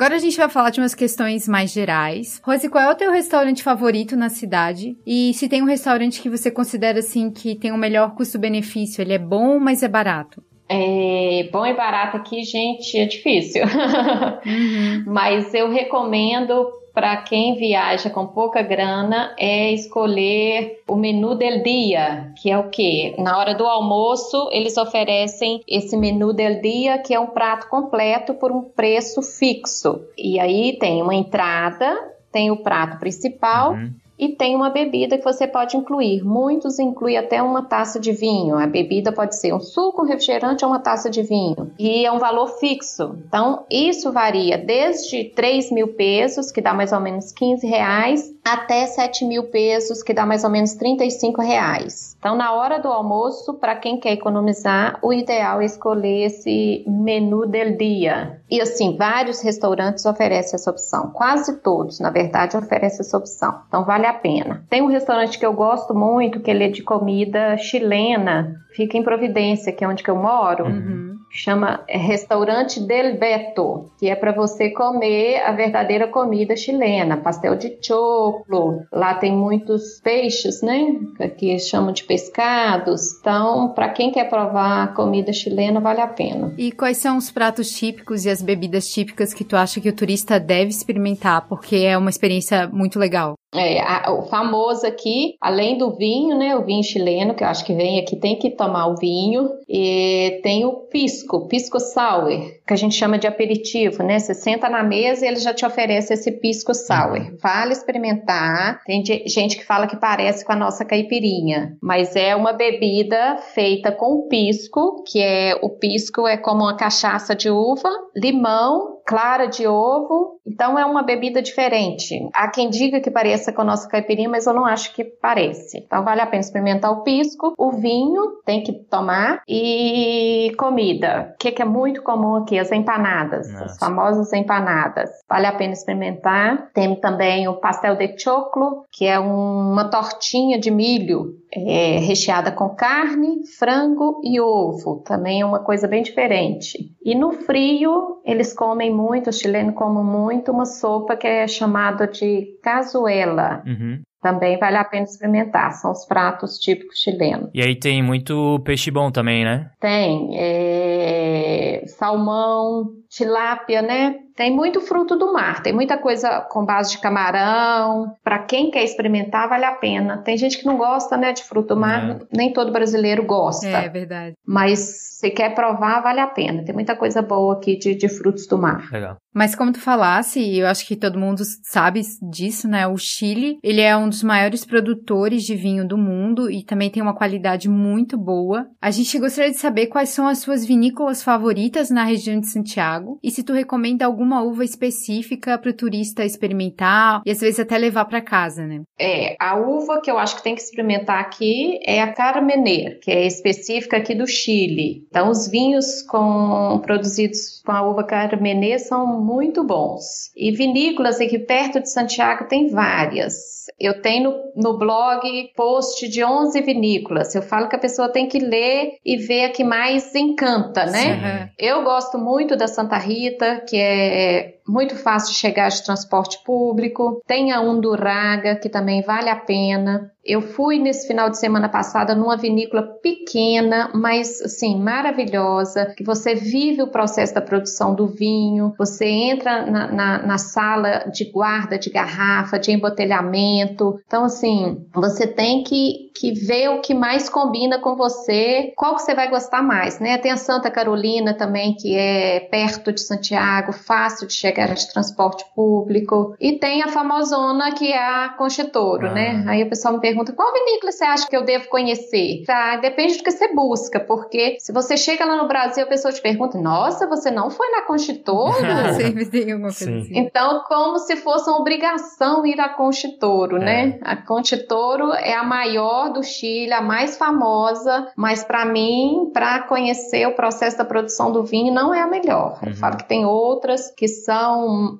[0.00, 2.40] Agora a gente vai falar de umas questões mais gerais.
[2.42, 4.96] Rose, qual é o teu restaurante favorito na cidade?
[5.06, 9.02] E se tem um restaurante que você considera assim que tem o um melhor custo-benefício,
[9.02, 10.42] ele é bom, mas é barato?
[10.72, 13.64] É, bom e barato aqui, gente, é difícil.
[13.64, 15.02] Uhum.
[15.12, 22.32] Mas eu recomendo para quem viaja com pouca grana é escolher o menu del dia,
[22.40, 23.16] que é o que?
[23.18, 28.34] Na hora do almoço, eles oferecem esse menu del dia, que é um prato completo
[28.34, 30.00] por um preço fixo.
[30.16, 31.98] E aí tem uma entrada,
[32.30, 33.72] tem o prato principal.
[33.72, 33.90] Uhum
[34.20, 36.22] e tem uma bebida que você pode incluir.
[36.22, 38.58] Muitos incluem até uma taça de vinho.
[38.58, 41.72] A bebida pode ser um suco, um refrigerante ou uma taça de vinho.
[41.78, 43.16] E é um valor fixo.
[43.26, 48.86] Então, isso varia desde 3 mil pesos, que dá mais ou menos 15 reais, até
[48.86, 52.14] 7 mil pesos, que dá mais ou menos 35 reais.
[52.18, 57.46] Então, na hora do almoço, para quem quer economizar, o ideal é escolher esse menu
[57.46, 58.42] del dia.
[58.50, 61.10] E assim, vários restaurantes oferecem essa opção.
[61.14, 63.62] Quase todos, na verdade, oferecem essa opção.
[63.68, 64.64] Então, vale a pena.
[64.68, 69.02] Tem um restaurante que eu gosto muito, que ele é de comida chilena, fica em
[69.02, 70.64] Providência, que é onde que eu moro.
[70.64, 77.56] Uhum chama Restaurante Del Beto, que é para você comer a verdadeira comida chilena, pastel
[77.56, 78.82] de choclo.
[78.92, 80.98] Lá tem muitos peixes, né?
[81.38, 83.18] Que chamam de pescados.
[83.20, 86.52] Então, para quem quer provar comida chilena, vale a pena.
[86.58, 89.94] E quais são os pratos típicos e as bebidas típicas que tu acha que o
[89.94, 93.34] turista deve experimentar, porque é uma experiência muito legal?
[93.54, 97.64] É, a, o famoso aqui, além do vinho, né, o vinho chileno, que eu acho
[97.64, 102.28] que vem aqui, tem que tomar o vinho, e tem o pisco, pisco sour,
[102.66, 104.18] que a gente chama de aperitivo, né?
[104.18, 107.18] Você senta na mesa e ele já te oferece esse pisco sour.
[107.18, 107.36] Uhum.
[107.42, 108.82] Vale experimentar.
[108.84, 113.90] Tem gente que fala que parece com a nossa caipirinha, mas é uma bebida feita
[113.90, 119.66] com pisco, que é o pisco é como uma cachaça de uva, limão, clara de
[119.66, 120.38] ovo.
[120.46, 122.16] Então é uma bebida diferente.
[122.32, 125.78] Há quem diga que pareça com a nossa caipirinha, mas eu não acho que parece.
[125.78, 131.32] Então vale a pena experimentar o pisco, o vinho, tem que tomar e comida.
[131.34, 132.56] O que, que é muito comum aqui?
[132.56, 133.64] As empanadas, Nossa.
[133.64, 135.10] as famosas empanadas.
[135.28, 136.70] Vale a pena experimentar.
[136.72, 142.70] Tem também o pastel de choclo, que é uma tortinha de milho é, recheada com
[142.70, 145.02] carne, frango e ovo.
[145.04, 146.78] Também é uma coisa bem diferente.
[147.04, 152.06] E no frio, eles comem muito, os chilenos comem muito, uma sopa que é chamada
[152.06, 153.62] de cazuela.
[153.66, 154.02] Uhum.
[154.22, 157.48] Também vale a pena experimentar, são os pratos típicos chilenos.
[157.54, 159.70] E aí tem muito peixe bom também, né?
[159.80, 161.84] Tem, é...
[161.86, 164.14] salmão, tilápia, né?
[164.36, 168.14] Tem muito fruto do mar, tem muita coisa com base de camarão.
[168.24, 170.18] Para quem quer experimentar, vale a pena.
[170.18, 172.18] Tem gente que não gosta, né, de fruto do mar, é.
[172.32, 173.66] nem todo brasileiro gosta.
[173.66, 174.34] É verdade.
[174.46, 174.78] Mas
[175.18, 176.64] se quer provar, vale a pena.
[176.64, 178.88] Tem muita coisa boa aqui de, de frutos do mar.
[178.90, 179.16] Legal.
[179.34, 182.00] Mas como tu falasse, eu acho que todo mundo sabe
[182.30, 182.86] disso, né?
[182.86, 187.02] O Chile, ele é um dos maiores produtores de vinho do mundo e também tem
[187.02, 188.66] uma qualidade muito boa.
[188.80, 192.99] A gente gostaria de saber quais são as suas vinícolas favoritas na região de Santiago
[193.22, 197.58] e se tu recomenda alguma uma uva específica para o turista experimentar e às vezes
[197.58, 198.82] até levar para casa, né?
[198.98, 203.10] É, a uva que eu acho que tem que experimentar aqui é a Carmener, que
[203.10, 205.04] é específica aqui do Chile.
[205.08, 210.30] Então, os vinhos com, produzidos com a uva Carmener são muito bons.
[210.36, 213.60] E vinícolas aqui perto de Santiago tem várias.
[213.78, 215.22] Eu tenho no, no blog
[215.56, 217.34] post de 11 vinícolas.
[217.34, 221.48] Eu falo que a pessoa tem que ler e ver a que mais encanta, né?
[221.48, 221.52] Sim.
[221.58, 227.20] Eu gosto muito da Santa Rita, que é muito fácil de chegar de transporte público.
[227.26, 230.10] Tem a Unduraga, que também vale a pena.
[230.24, 236.34] Eu fui nesse final de semana passada numa vinícola pequena, mas assim, maravilhosa, que você
[236.34, 241.78] vive o processo da produção do vinho, você entra na, na, na sala de guarda
[241.78, 243.98] de garrafa, de embotelhamento.
[244.06, 249.02] Então, assim, você tem que, que ver o que mais combina com você, qual que
[249.02, 250.18] você vai gostar mais, né?
[250.18, 255.44] Tem a Santa Carolina também, que é perto de Santiago, fácil de chegar de transporte
[255.54, 256.34] público.
[256.40, 259.12] E tem a famosona, que é a Conchitoro, ah.
[259.12, 259.44] né?
[259.46, 262.44] Aí o pessoal me pergunta qual vinícola você acha que eu devo conhecer?
[262.46, 266.12] Tá, depende do que você busca, porque se você chega lá no Brasil, a pessoa
[266.12, 268.54] te pergunta: Nossa, você não foi na Conchitouro?
[268.96, 270.10] Sempre tem alguma coisa assim.
[270.12, 273.64] Então, como se fosse uma obrigação ir à Conchitouro, é.
[273.64, 273.98] né?
[274.02, 280.26] A Conchitouro é a maior do Chile, a mais famosa, mas para mim, para conhecer
[280.26, 282.58] o processo da produção do vinho, não é a melhor.
[282.62, 282.70] Uhum.
[282.70, 284.39] Eu falo que tem outras que são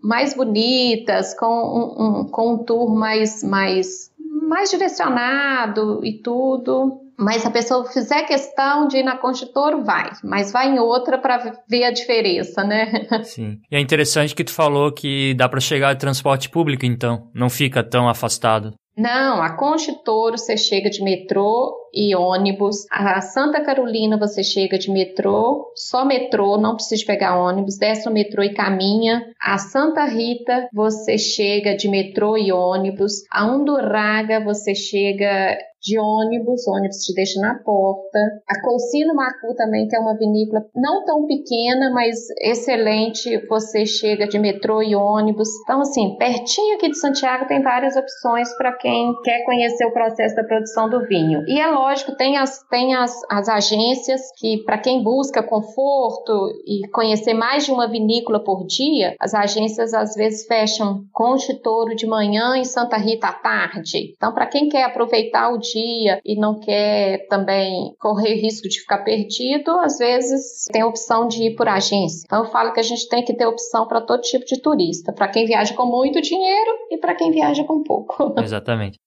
[0.03, 4.11] mais bonitas, com um, um, com um tour mais, mais
[4.49, 7.01] mais direcionado e tudo.
[7.17, 10.11] Mas se a pessoa fizer questão de ir na Constituto, vai.
[10.25, 13.07] Mas vai em outra para ver a diferença, né?
[13.25, 13.59] Sim.
[13.71, 17.29] E é interessante que tu falou que dá para chegar de transporte público, então.
[17.35, 18.73] Não fica tão afastado.
[18.97, 22.87] Não, a Conchitouro você chega de metrô e ônibus.
[22.91, 28.13] A Santa Carolina você chega de metrô, só metrô, não precisa pegar ônibus, desce no
[28.13, 29.23] metrô e caminha.
[29.41, 33.25] A Santa Rita você chega de metrô e ônibus.
[33.31, 38.19] A Undurraga você chega de ônibus, ônibus te deixa na porta.
[38.47, 44.29] A Colcino Macu também, que é uma vinícola não tão pequena, mas excelente, você chega
[44.29, 45.49] de metrô e ônibus.
[45.63, 50.37] Então, assim, pertinho aqui de Santiago tem várias opções para quem quer conhecer o processo
[50.37, 51.43] da produção do vinho.
[51.47, 56.87] E é lógico, tem as, tem as, as agências que, para quem busca conforto e
[56.89, 62.59] conhecer mais de uma vinícola por dia, as agências às vezes fecham Conchitouro de manhã
[62.59, 64.13] e Santa Rita à tarde.
[64.17, 68.99] Então, para quem quer aproveitar o dia e não quer também correr risco de ficar
[68.99, 72.25] perdido, às vezes tem a opção de ir por agência.
[72.27, 75.13] Então, eu falo que a gente tem que ter opção para todo tipo de turista,
[75.13, 78.35] para quem viaja com muito dinheiro e para quem viaja com pouco.
[78.41, 78.99] Exatamente.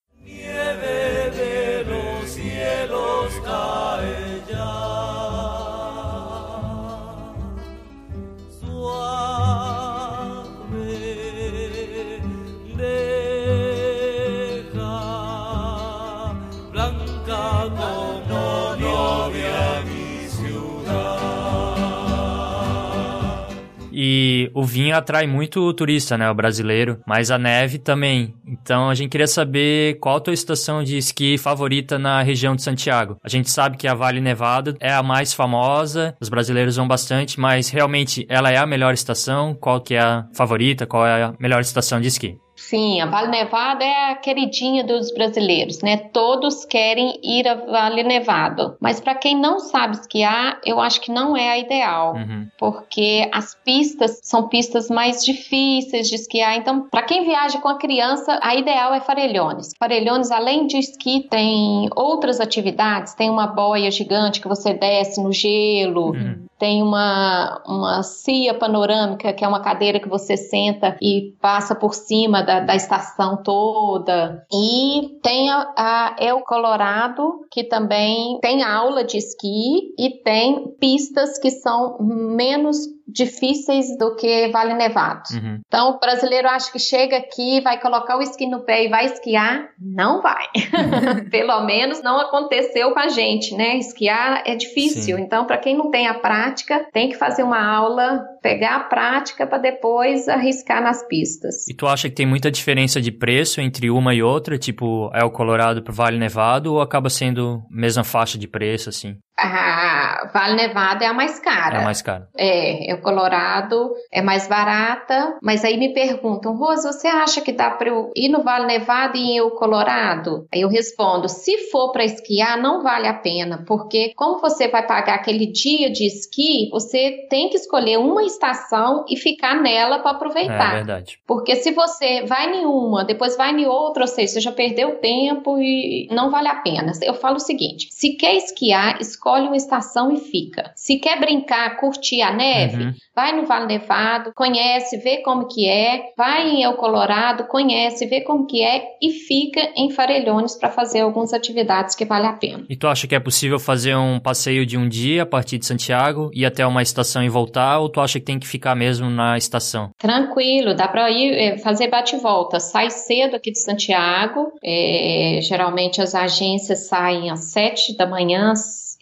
[24.54, 28.34] O vinho atrai muito o turista, né, o brasileiro, mas a neve também.
[28.48, 32.64] Então a gente queria saber qual a tua estação de esqui favorita na região de
[32.64, 33.18] Santiago.
[33.24, 37.40] A gente sabe que a Vale Nevado é a mais famosa, os brasileiros vão bastante,
[37.40, 39.54] mas realmente ela é a melhor estação?
[39.54, 40.86] Qual que é a favorita?
[40.86, 42.43] Qual é a melhor estação de esqui?
[42.70, 45.98] Sim, a Vale Nevado é a queridinha dos brasileiros, né?
[45.98, 48.78] Todos querem ir a Vale Nevado.
[48.80, 52.48] Mas para quem não sabe esquiar, eu acho que não é a ideal, uhum.
[52.58, 56.56] porque as pistas são pistas mais difíceis de esquiar.
[56.56, 59.72] Então, para quem viaja com a criança, a ideal é Farellones.
[59.78, 63.14] Farellones, além de esqui, tem outras atividades.
[63.14, 66.12] Tem uma boia gigante que você desce no gelo.
[66.12, 71.76] Uhum tem uma, uma cia panorâmica, que é uma cadeira que você senta e passa
[71.76, 74.46] por cima da, da estação toda.
[74.50, 81.38] E tem a, a El Colorado, que também tem aula de esqui e tem pistas
[81.38, 82.78] que são menos
[83.14, 85.24] difíceis do que Vale Nevado.
[85.34, 85.60] Uhum.
[85.66, 89.06] Então, o brasileiro acha que chega aqui, vai colocar o esqui no pé e vai
[89.06, 89.70] esquiar.
[89.80, 90.48] Não vai.
[91.30, 93.78] Pelo menos não aconteceu com a gente, né?
[93.78, 95.18] Esquiar é difícil.
[95.18, 95.24] Sim.
[95.24, 99.46] Então, para quem não tem a prática, tem que fazer uma aula, pegar a prática
[99.46, 101.68] para depois arriscar nas pistas.
[101.68, 105.24] E tu acha que tem muita diferença de preço entre uma e outra, tipo é
[105.24, 109.16] o Colorado pro Vale Nevado, ou acaba sendo mesma faixa de preço, assim?
[109.38, 109.93] Ah,
[110.34, 111.78] Vale Nevado é a mais cara.
[111.78, 112.30] É a mais cara.
[112.38, 117.52] É, é o Colorado é mais barata, mas aí me perguntam, Rosa, você acha que
[117.52, 120.48] dá para eu ir no Vale Nevado e ir ao Colorado?
[120.54, 124.86] Aí eu respondo, se for para esquiar, não vale a pena, porque como você vai
[124.86, 130.12] pagar aquele dia de esqui, você tem que escolher uma estação e ficar nela para
[130.12, 130.74] aproveitar.
[130.74, 131.20] É verdade.
[131.28, 135.00] Porque se você vai em uma, depois vai em outra, ou seja, você já perdeu
[135.00, 136.92] tempo e não vale a pena.
[137.02, 140.72] Eu falo o seguinte: se quer esquiar, escolhe uma estação e fica.
[140.76, 142.94] Se quer brincar, curtir a neve, uhum.
[143.16, 148.22] vai no Vale Nevado, conhece, vê como que é, vai em El Colorado, conhece, vê
[148.22, 152.66] como que é e fica em Farellones para fazer algumas atividades que vale a pena.
[152.70, 155.66] E tu acha que é possível fazer um passeio de um dia a partir de
[155.66, 159.10] Santiago, ir até uma estação e voltar, ou tu acha que tem que ficar mesmo
[159.10, 159.92] na estação?
[159.98, 162.60] Tranquilo, dá para ir é, fazer bate-volta.
[162.60, 168.54] Sai cedo aqui de Santiago, é, geralmente as agências saem às sete da manhã,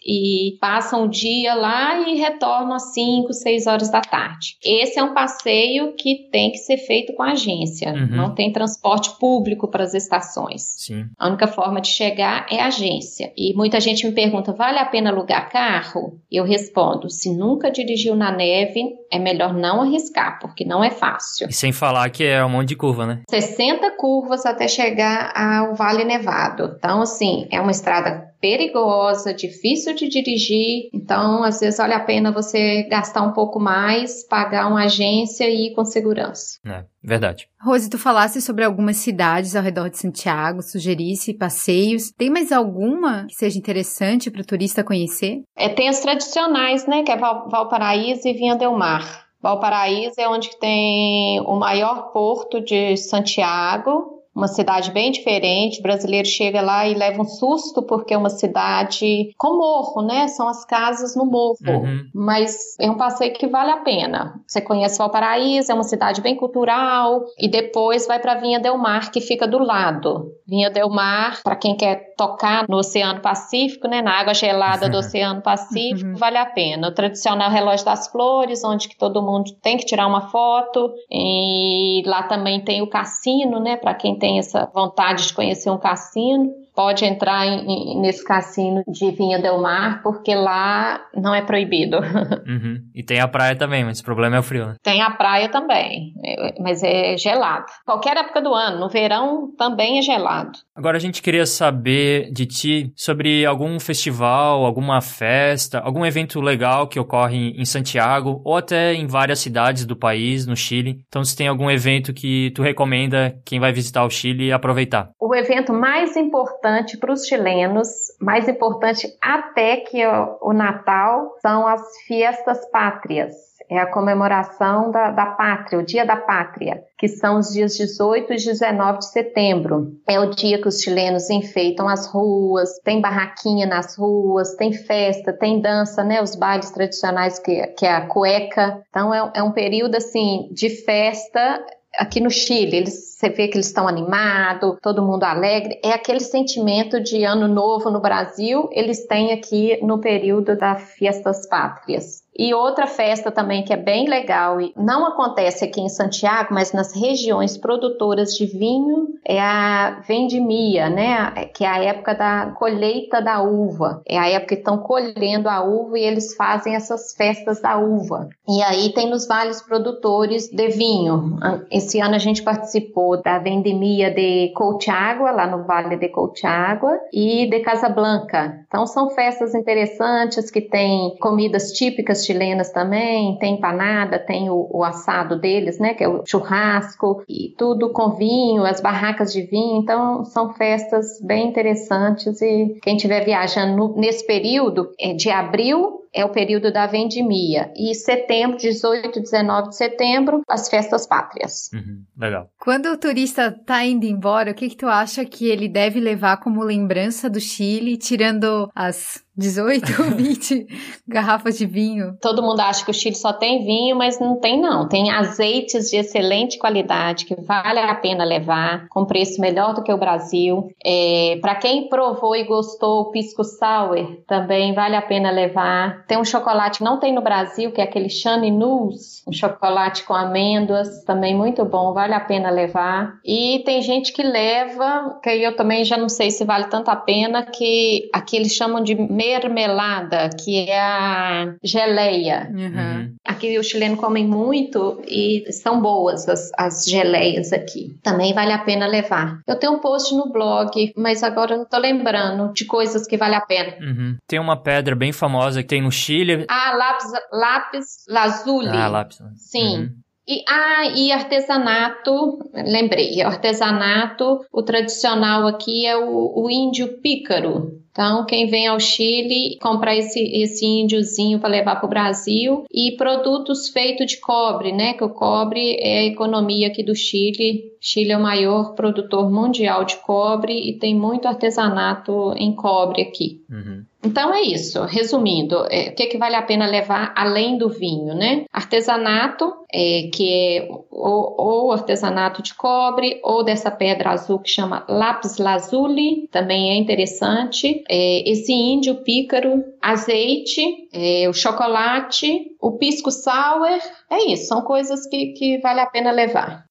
[0.04, 4.56] e passam o dia lá e retornam às 5, 6 horas da tarde.
[4.64, 7.92] Esse é um passeio que tem que ser feito com a agência.
[7.92, 8.08] Uhum.
[8.08, 10.62] Não tem transporte público para as estações.
[10.78, 11.06] Sim.
[11.18, 13.32] A única forma de chegar é a agência.
[13.36, 16.20] E muita gente me pergunta: vale a pena alugar carro?
[16.30, 21.48] Eu respondo: se nunca dirigiu na neve, é melhor não arriscar, porque não é fácil.
[21.48, 23.22] E sem falar que é um monte de curva, né?
[23.30, 26.74] 60 curvas até chegar ao Vale Nevado.
[26.76, 30.90] Então, assim, é uma estrada perigosa, difícil de dirigir.
[30.92, 35.68] Então, às vezes, vale a pena você gastar um pouco mais, pagar uma agência e
[35.68, 36.58] ir com segurança.
[36.66, 37.48] É, verdade.
[37.62, 42.10] Rose, tu falasse sobre algumas cidades ao redor de Santiago, sugerisse passeios.
[42.10, 45.42] Tem mais alguma que seja interessante para o turista conhecer?
[45.56, 47.04] É, tem as tradicionais, né?
[47.04, 49.22] Que é Val Valparaíso e Vinha Del Mar.
[49.40, 55.80] Valparaíso é onde tem o maior porto de Santiago, uma cidade bem diferente.
[55.80, 60.28] O brasileiro chega lá e leva um susto porque é uma cidade com morro, né?
[60.28, 61.56] São as casas no morro.
[61.66, 62.04] Uhum.
[62.14, 64.40] Mas é um passeio que vale a pena.
[64.46, 69.10] Você conhece Valparaíso, é uma cidade bem cultural e depois vai para Vinha Del Mar,
[69.10, 70.32] que fica do lado.
[70.46, 74.98] Vinha Del Mar, para quem quer tocar no Oceano Pacífico, né, na água gelada do
[74.98, 76.16] Oceano Pacífico, uhum.
[76.16, 76.88] vale a pena.
[76.88, 80.92] O tradicional relógio das flores, onde que todo mundo tem que tirar uma foto.
[81.10, 85.76] E lá também tem o cassino, né, para quem tem essa vontade de conhecer um
[85.76, 91.42] cassino pode entrar em, em, nesse cassino de Vinha Del Mar, porque lá não é
[91.42, 91.98] proibido.
[92.42, 92.82] Uhum.
[92.94, 94.74] E tem a praia também, mas o problema é o frio, né?
[94.82, 97.66] Tem a praia também, é, mas é gelado.
[97.84, 100.58] Qualquer época do ano, no verão também é gelado.
[100.74, 106.86] Agora a gente queria saber de ti sobre algum festival, alguma festa, algum evento legal
[106.88, 111.00] que ocorre em Santiago ou até em várias cidades do país, no Chile.
[111.08, 115.10] Então, se tem algum evento que tu recomenda quem vai visitar o Chile aproveitar.
[115.20, 117.88] O evento mais importante importante para os chilenos,
[118.20, 123.34] mais importante até que o, o Natal, são as fiestas pátrias.
[123.68, 128.32] É a comemoração da, da pátria, o Dia da Pátria, que são os dias 18
[128.32, 129.92] e 19 de setembro.
[130.06, 135.32] É o dia que os chilenos enfeitam as ruas, tem barraquinha nas ruas, tem festa,
[135.32, 136.22] tem dança, né?
[136.22, 138.82] Os bailes tradicionais que, que é a cueca.
[138.90, 141.64] Então é, é um período assim de festa
[141.96, 145.78] aqui no Chile, eles, você vê que eles estão animados, todo mundo alegre.
[145.84, 151.46] É aquele sentimento de ano novo no Brasil, eles têm aqui no período das Fiestas
[151.48, 152.22] Pátrias.
[152.38, 156.72] E outra festa também que é bem legal e não acontece aqui em Santiago, mas
[156.72, 161.30] nas regiões produtoras de vinho é a vendimia, né?
[161.54, 164.02] Que é a época da colheita da uva.
[164.06, 168.28] É a época que estão colhendo a uva e eles fazem essas festas da uva.
[168.48, 171.38] E aí tem nos vales produtores de vinho.
[171.70, 177.46] Esse ano a gente participou da vendimia de Colchagua, lá no Vale de Colchagua, e
[177.48, 178.64] de Casablanca.
[178.66, 184.84] Então são festas interessantes que têm comidas típicas chilenas também, tem empanada, tem o, o,
[184.84, 189.82] assado deles, né, que é o churrasco, e tudo com vinho, as barracas de vinho,
[189.82, 196.02] então são festas bem interessantes e quem estiver viajando no, nesse período, é de abril
[196.12, 197.72] é o período da vendimia.
[197.74, 201.70] E setembro, 18, 19 de setembro, as festas pátrias.
[201.72, 202.50] Uhum, legal.
[202.60, 206.36] Quando o turista tá indo embora, o que, que tu acha que ele deve levar
[206.38, 210.66] como lembrança do Chile, tirando as 18 ou 20
[211.08, 212.16] garrafas de vinho.
[212.20, 214.88] Todo mundo acha que o Chile só tem vinho, mas não tem não.
[214.88, 219.92] Tem azeites de excelente qualidade que vale a pena levar, com preço melhor do que
[219.92, 220.68] o Brasil.
[220.84, 226.18] É, Para quem provou e gostou o pisco sour, também vale a pena levar Tem
[226.18, 230.14] um chocolate que não tem no Brasil, que é aquele Shani News, um chocolate com
[230.14, 233.14] amêndoas, também muito bom, vale a pena levar.
[233.24, 236.96] E tem gente que leva, que eu também já não sei se vale tanto a
[236.96, 242.50] pena, que aqui eles chamam de mermelada, que é a geleia.
[242.52, 243.14] Uhum.
[243.24, 247.96] Aqui os chilenos comem muito e são boas as, as geleias aqui.
[248.02, 249.40] Também vale a pena levar.
[249.46, 253.16] Eu tenho um post no blog, mas agora eu não tô lembrando de coisas que
[253.16, 253.76] vale a pena.
[253.80, 254.16] Uhum.
[254.26, 256.44] Tem uma pedra bem famosa que tem no Chile.
[256.48, 258.68] Ah, lápis, lápis lazuli.
[258.68, 259.18] Ah, lápis.
[259.36, 259.78] Sim.
[259.78, 260.02] Uhum.
[260.26, 268.24] E, ah, e artesanato, lembrei, artesanato, o tradicional aqui é o, o índio pícaro, então,
[268.24, 273.68] quem vem ao Chile compra esse, esse índiozinho para levar para o Brasil e produtos
[273.68, 274.94] feitos de cobre, né?
[274.94, 277.70] Que o cobre é a economia aqui do Chile.
[277.78, 283.44] Chile é o maior produtor mundial de cobre e tem muito artesanato em cobre aqui.
[283.50, 283.84] Uhum.
[284.04, 287.68] Então é isso, resumindo, é, o que, é que vale a pena levar além do
[287.68, 288.44] vinho, né?
[288.52, 294.84] Artesanato, é, que é ou, ou, artesanato de cobre, ou dessa pedra azul que chama
[294.88, 297.84] lápis lazuli, também é interessante.
[297.88, 303.78] É, esse índio pícaro, azeite, é, o chocolate, o pisco sour,
[304.10, 306.64] é isso, são coisas que, que vale a pena levar.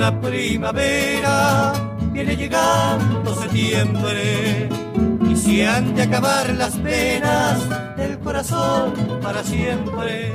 [0.00, 1.72] Suena primavera,
[2.10, 4.68] viene llegando septiembre
[5.30, 10.32] y se han de acabar las penas del corazón para siempre.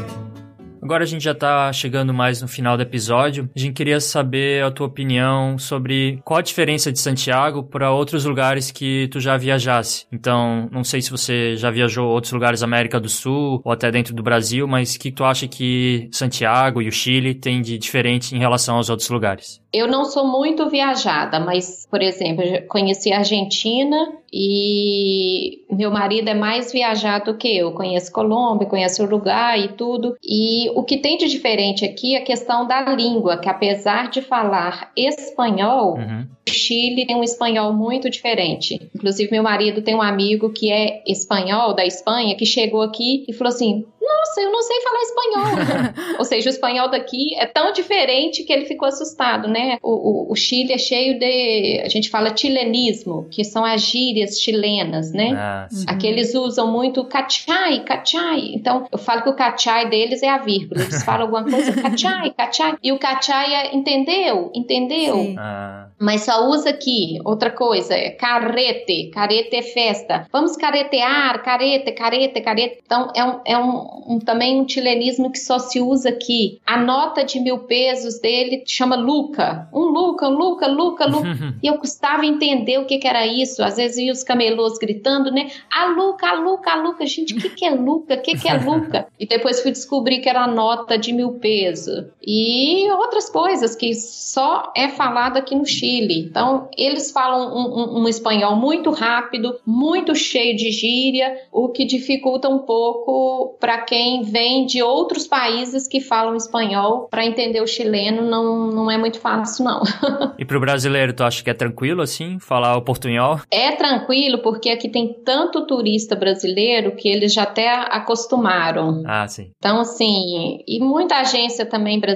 [0.85, 3.49] Agora a gente já tá chegando mais no final do episódio.
[3.55, 8.23] A gente queria saber a tua opinião sobre qual a diferença de Santiago para outros
[8.23, 10.05] lugares que tu já viajasse.
[10.13, 13.89] Então, não sei se você já viajou outros lugares da América do Sul ou até
[13.89, 17.79] dentro do Brasil, mas o que tu acha que Santiago e o Chile têm de
[17.79, 19.59] diferente em relação aos outros lugares?
[19.73, 23.97] Eu não sou muito viajada, mas, por exemplo, conheci a Argentina
[24.31, 27.71] e meu marido é mais viajado que eu.
[27.71, 30.15] Conhece Colômbia, conhece Uruguai e tudo.
[30.23, 34.21] E o que tem de diferente aqui é a questão da língua, que apesar de
[34.21, 36.27] falar espanhol, uhum.
[36.45, 38.89] o Chile tem um espanhol muito diferente.
[38.93, 43.33] Inclusive, meu marido tem um amigo que é espanhol, da Espanha, que chegou aqui e
[43.33, 46.15] falou assim: nossa, eu não sei falar espanhol.
[46.19, 49.77] Ou seja, o espanhol daqui é tão diferente que ele ficou assustado, né?
[49.81, 51.81] O, o, o, Chile é cheio de.
[51.83, 55.33] A gente fala chilenismo, que são as gírias chilenas, né?
[55.35, 58.51] Ah, Aqui eles usam muito cachai, cachai.
[58.53, 60.81] Então, eu falo que o cachai deles é a vírgula.
[60.81, 62.77] Eles falam alguma coisa, cachai, cachai.
[62.83, 65.35] E o cachai é entendeu, entendeu.
[65.37, 65.87] Ah.
[65.99, 67.17] Mas só usa aqui.
[67.23, 69.09] Outra coisa, é carrete.
[69.13, 70.27] Carrete é festa.
[70.31, 72.79] Vamos caretear, carete, carete, carete.
[72.85, 76.59] Então, é um, é um um, também um chilenismo que só se usa aqui.
[76.65, 79.67] A nota de mil pesos dele chama Luca.
[79.73, 81.27] Um Luca, um Luca, Luca, Luca.
[81.61, 83.63] e eu custava entender o que, que, era isso.
[83.63, 85.49] Às vezes ia os camelôs gritando, né?
[85.71, 87.05] A Luca, a Luca, a Luca.
[87.05, 88.15] Gente, o que, que é Luca?
[88.15, 89.07] O que, que é Luca?
[89.19, 92.05] e depois fui descobrir que era a nota de mil pesos.
[92.25, 96.25] E outras coisas que só é falado aqui no Chile.
[96.29, 101.85] Então, eles falam um, um, um espanhol muito rápido, muito cheio de gíria, o que
[101.85, 107.67] dificulta um pouco para quem vem de outros países que falam espanhol, para entender o
[107.67, 109.83] chileno não, não é muito fácil, não.
[110.39, 113.39] e para o brasileiro, tu acha que é tranquilo, assim, falar o portunhol?
[113.51, 119.03] É tranquilo, porque aqui tem tanto turista brasileiro que eles já até acostumaram.
[119.05, 119.51] Ah, sim.
[119.57, 122.14] Então, assim, e muita agência também brasileira,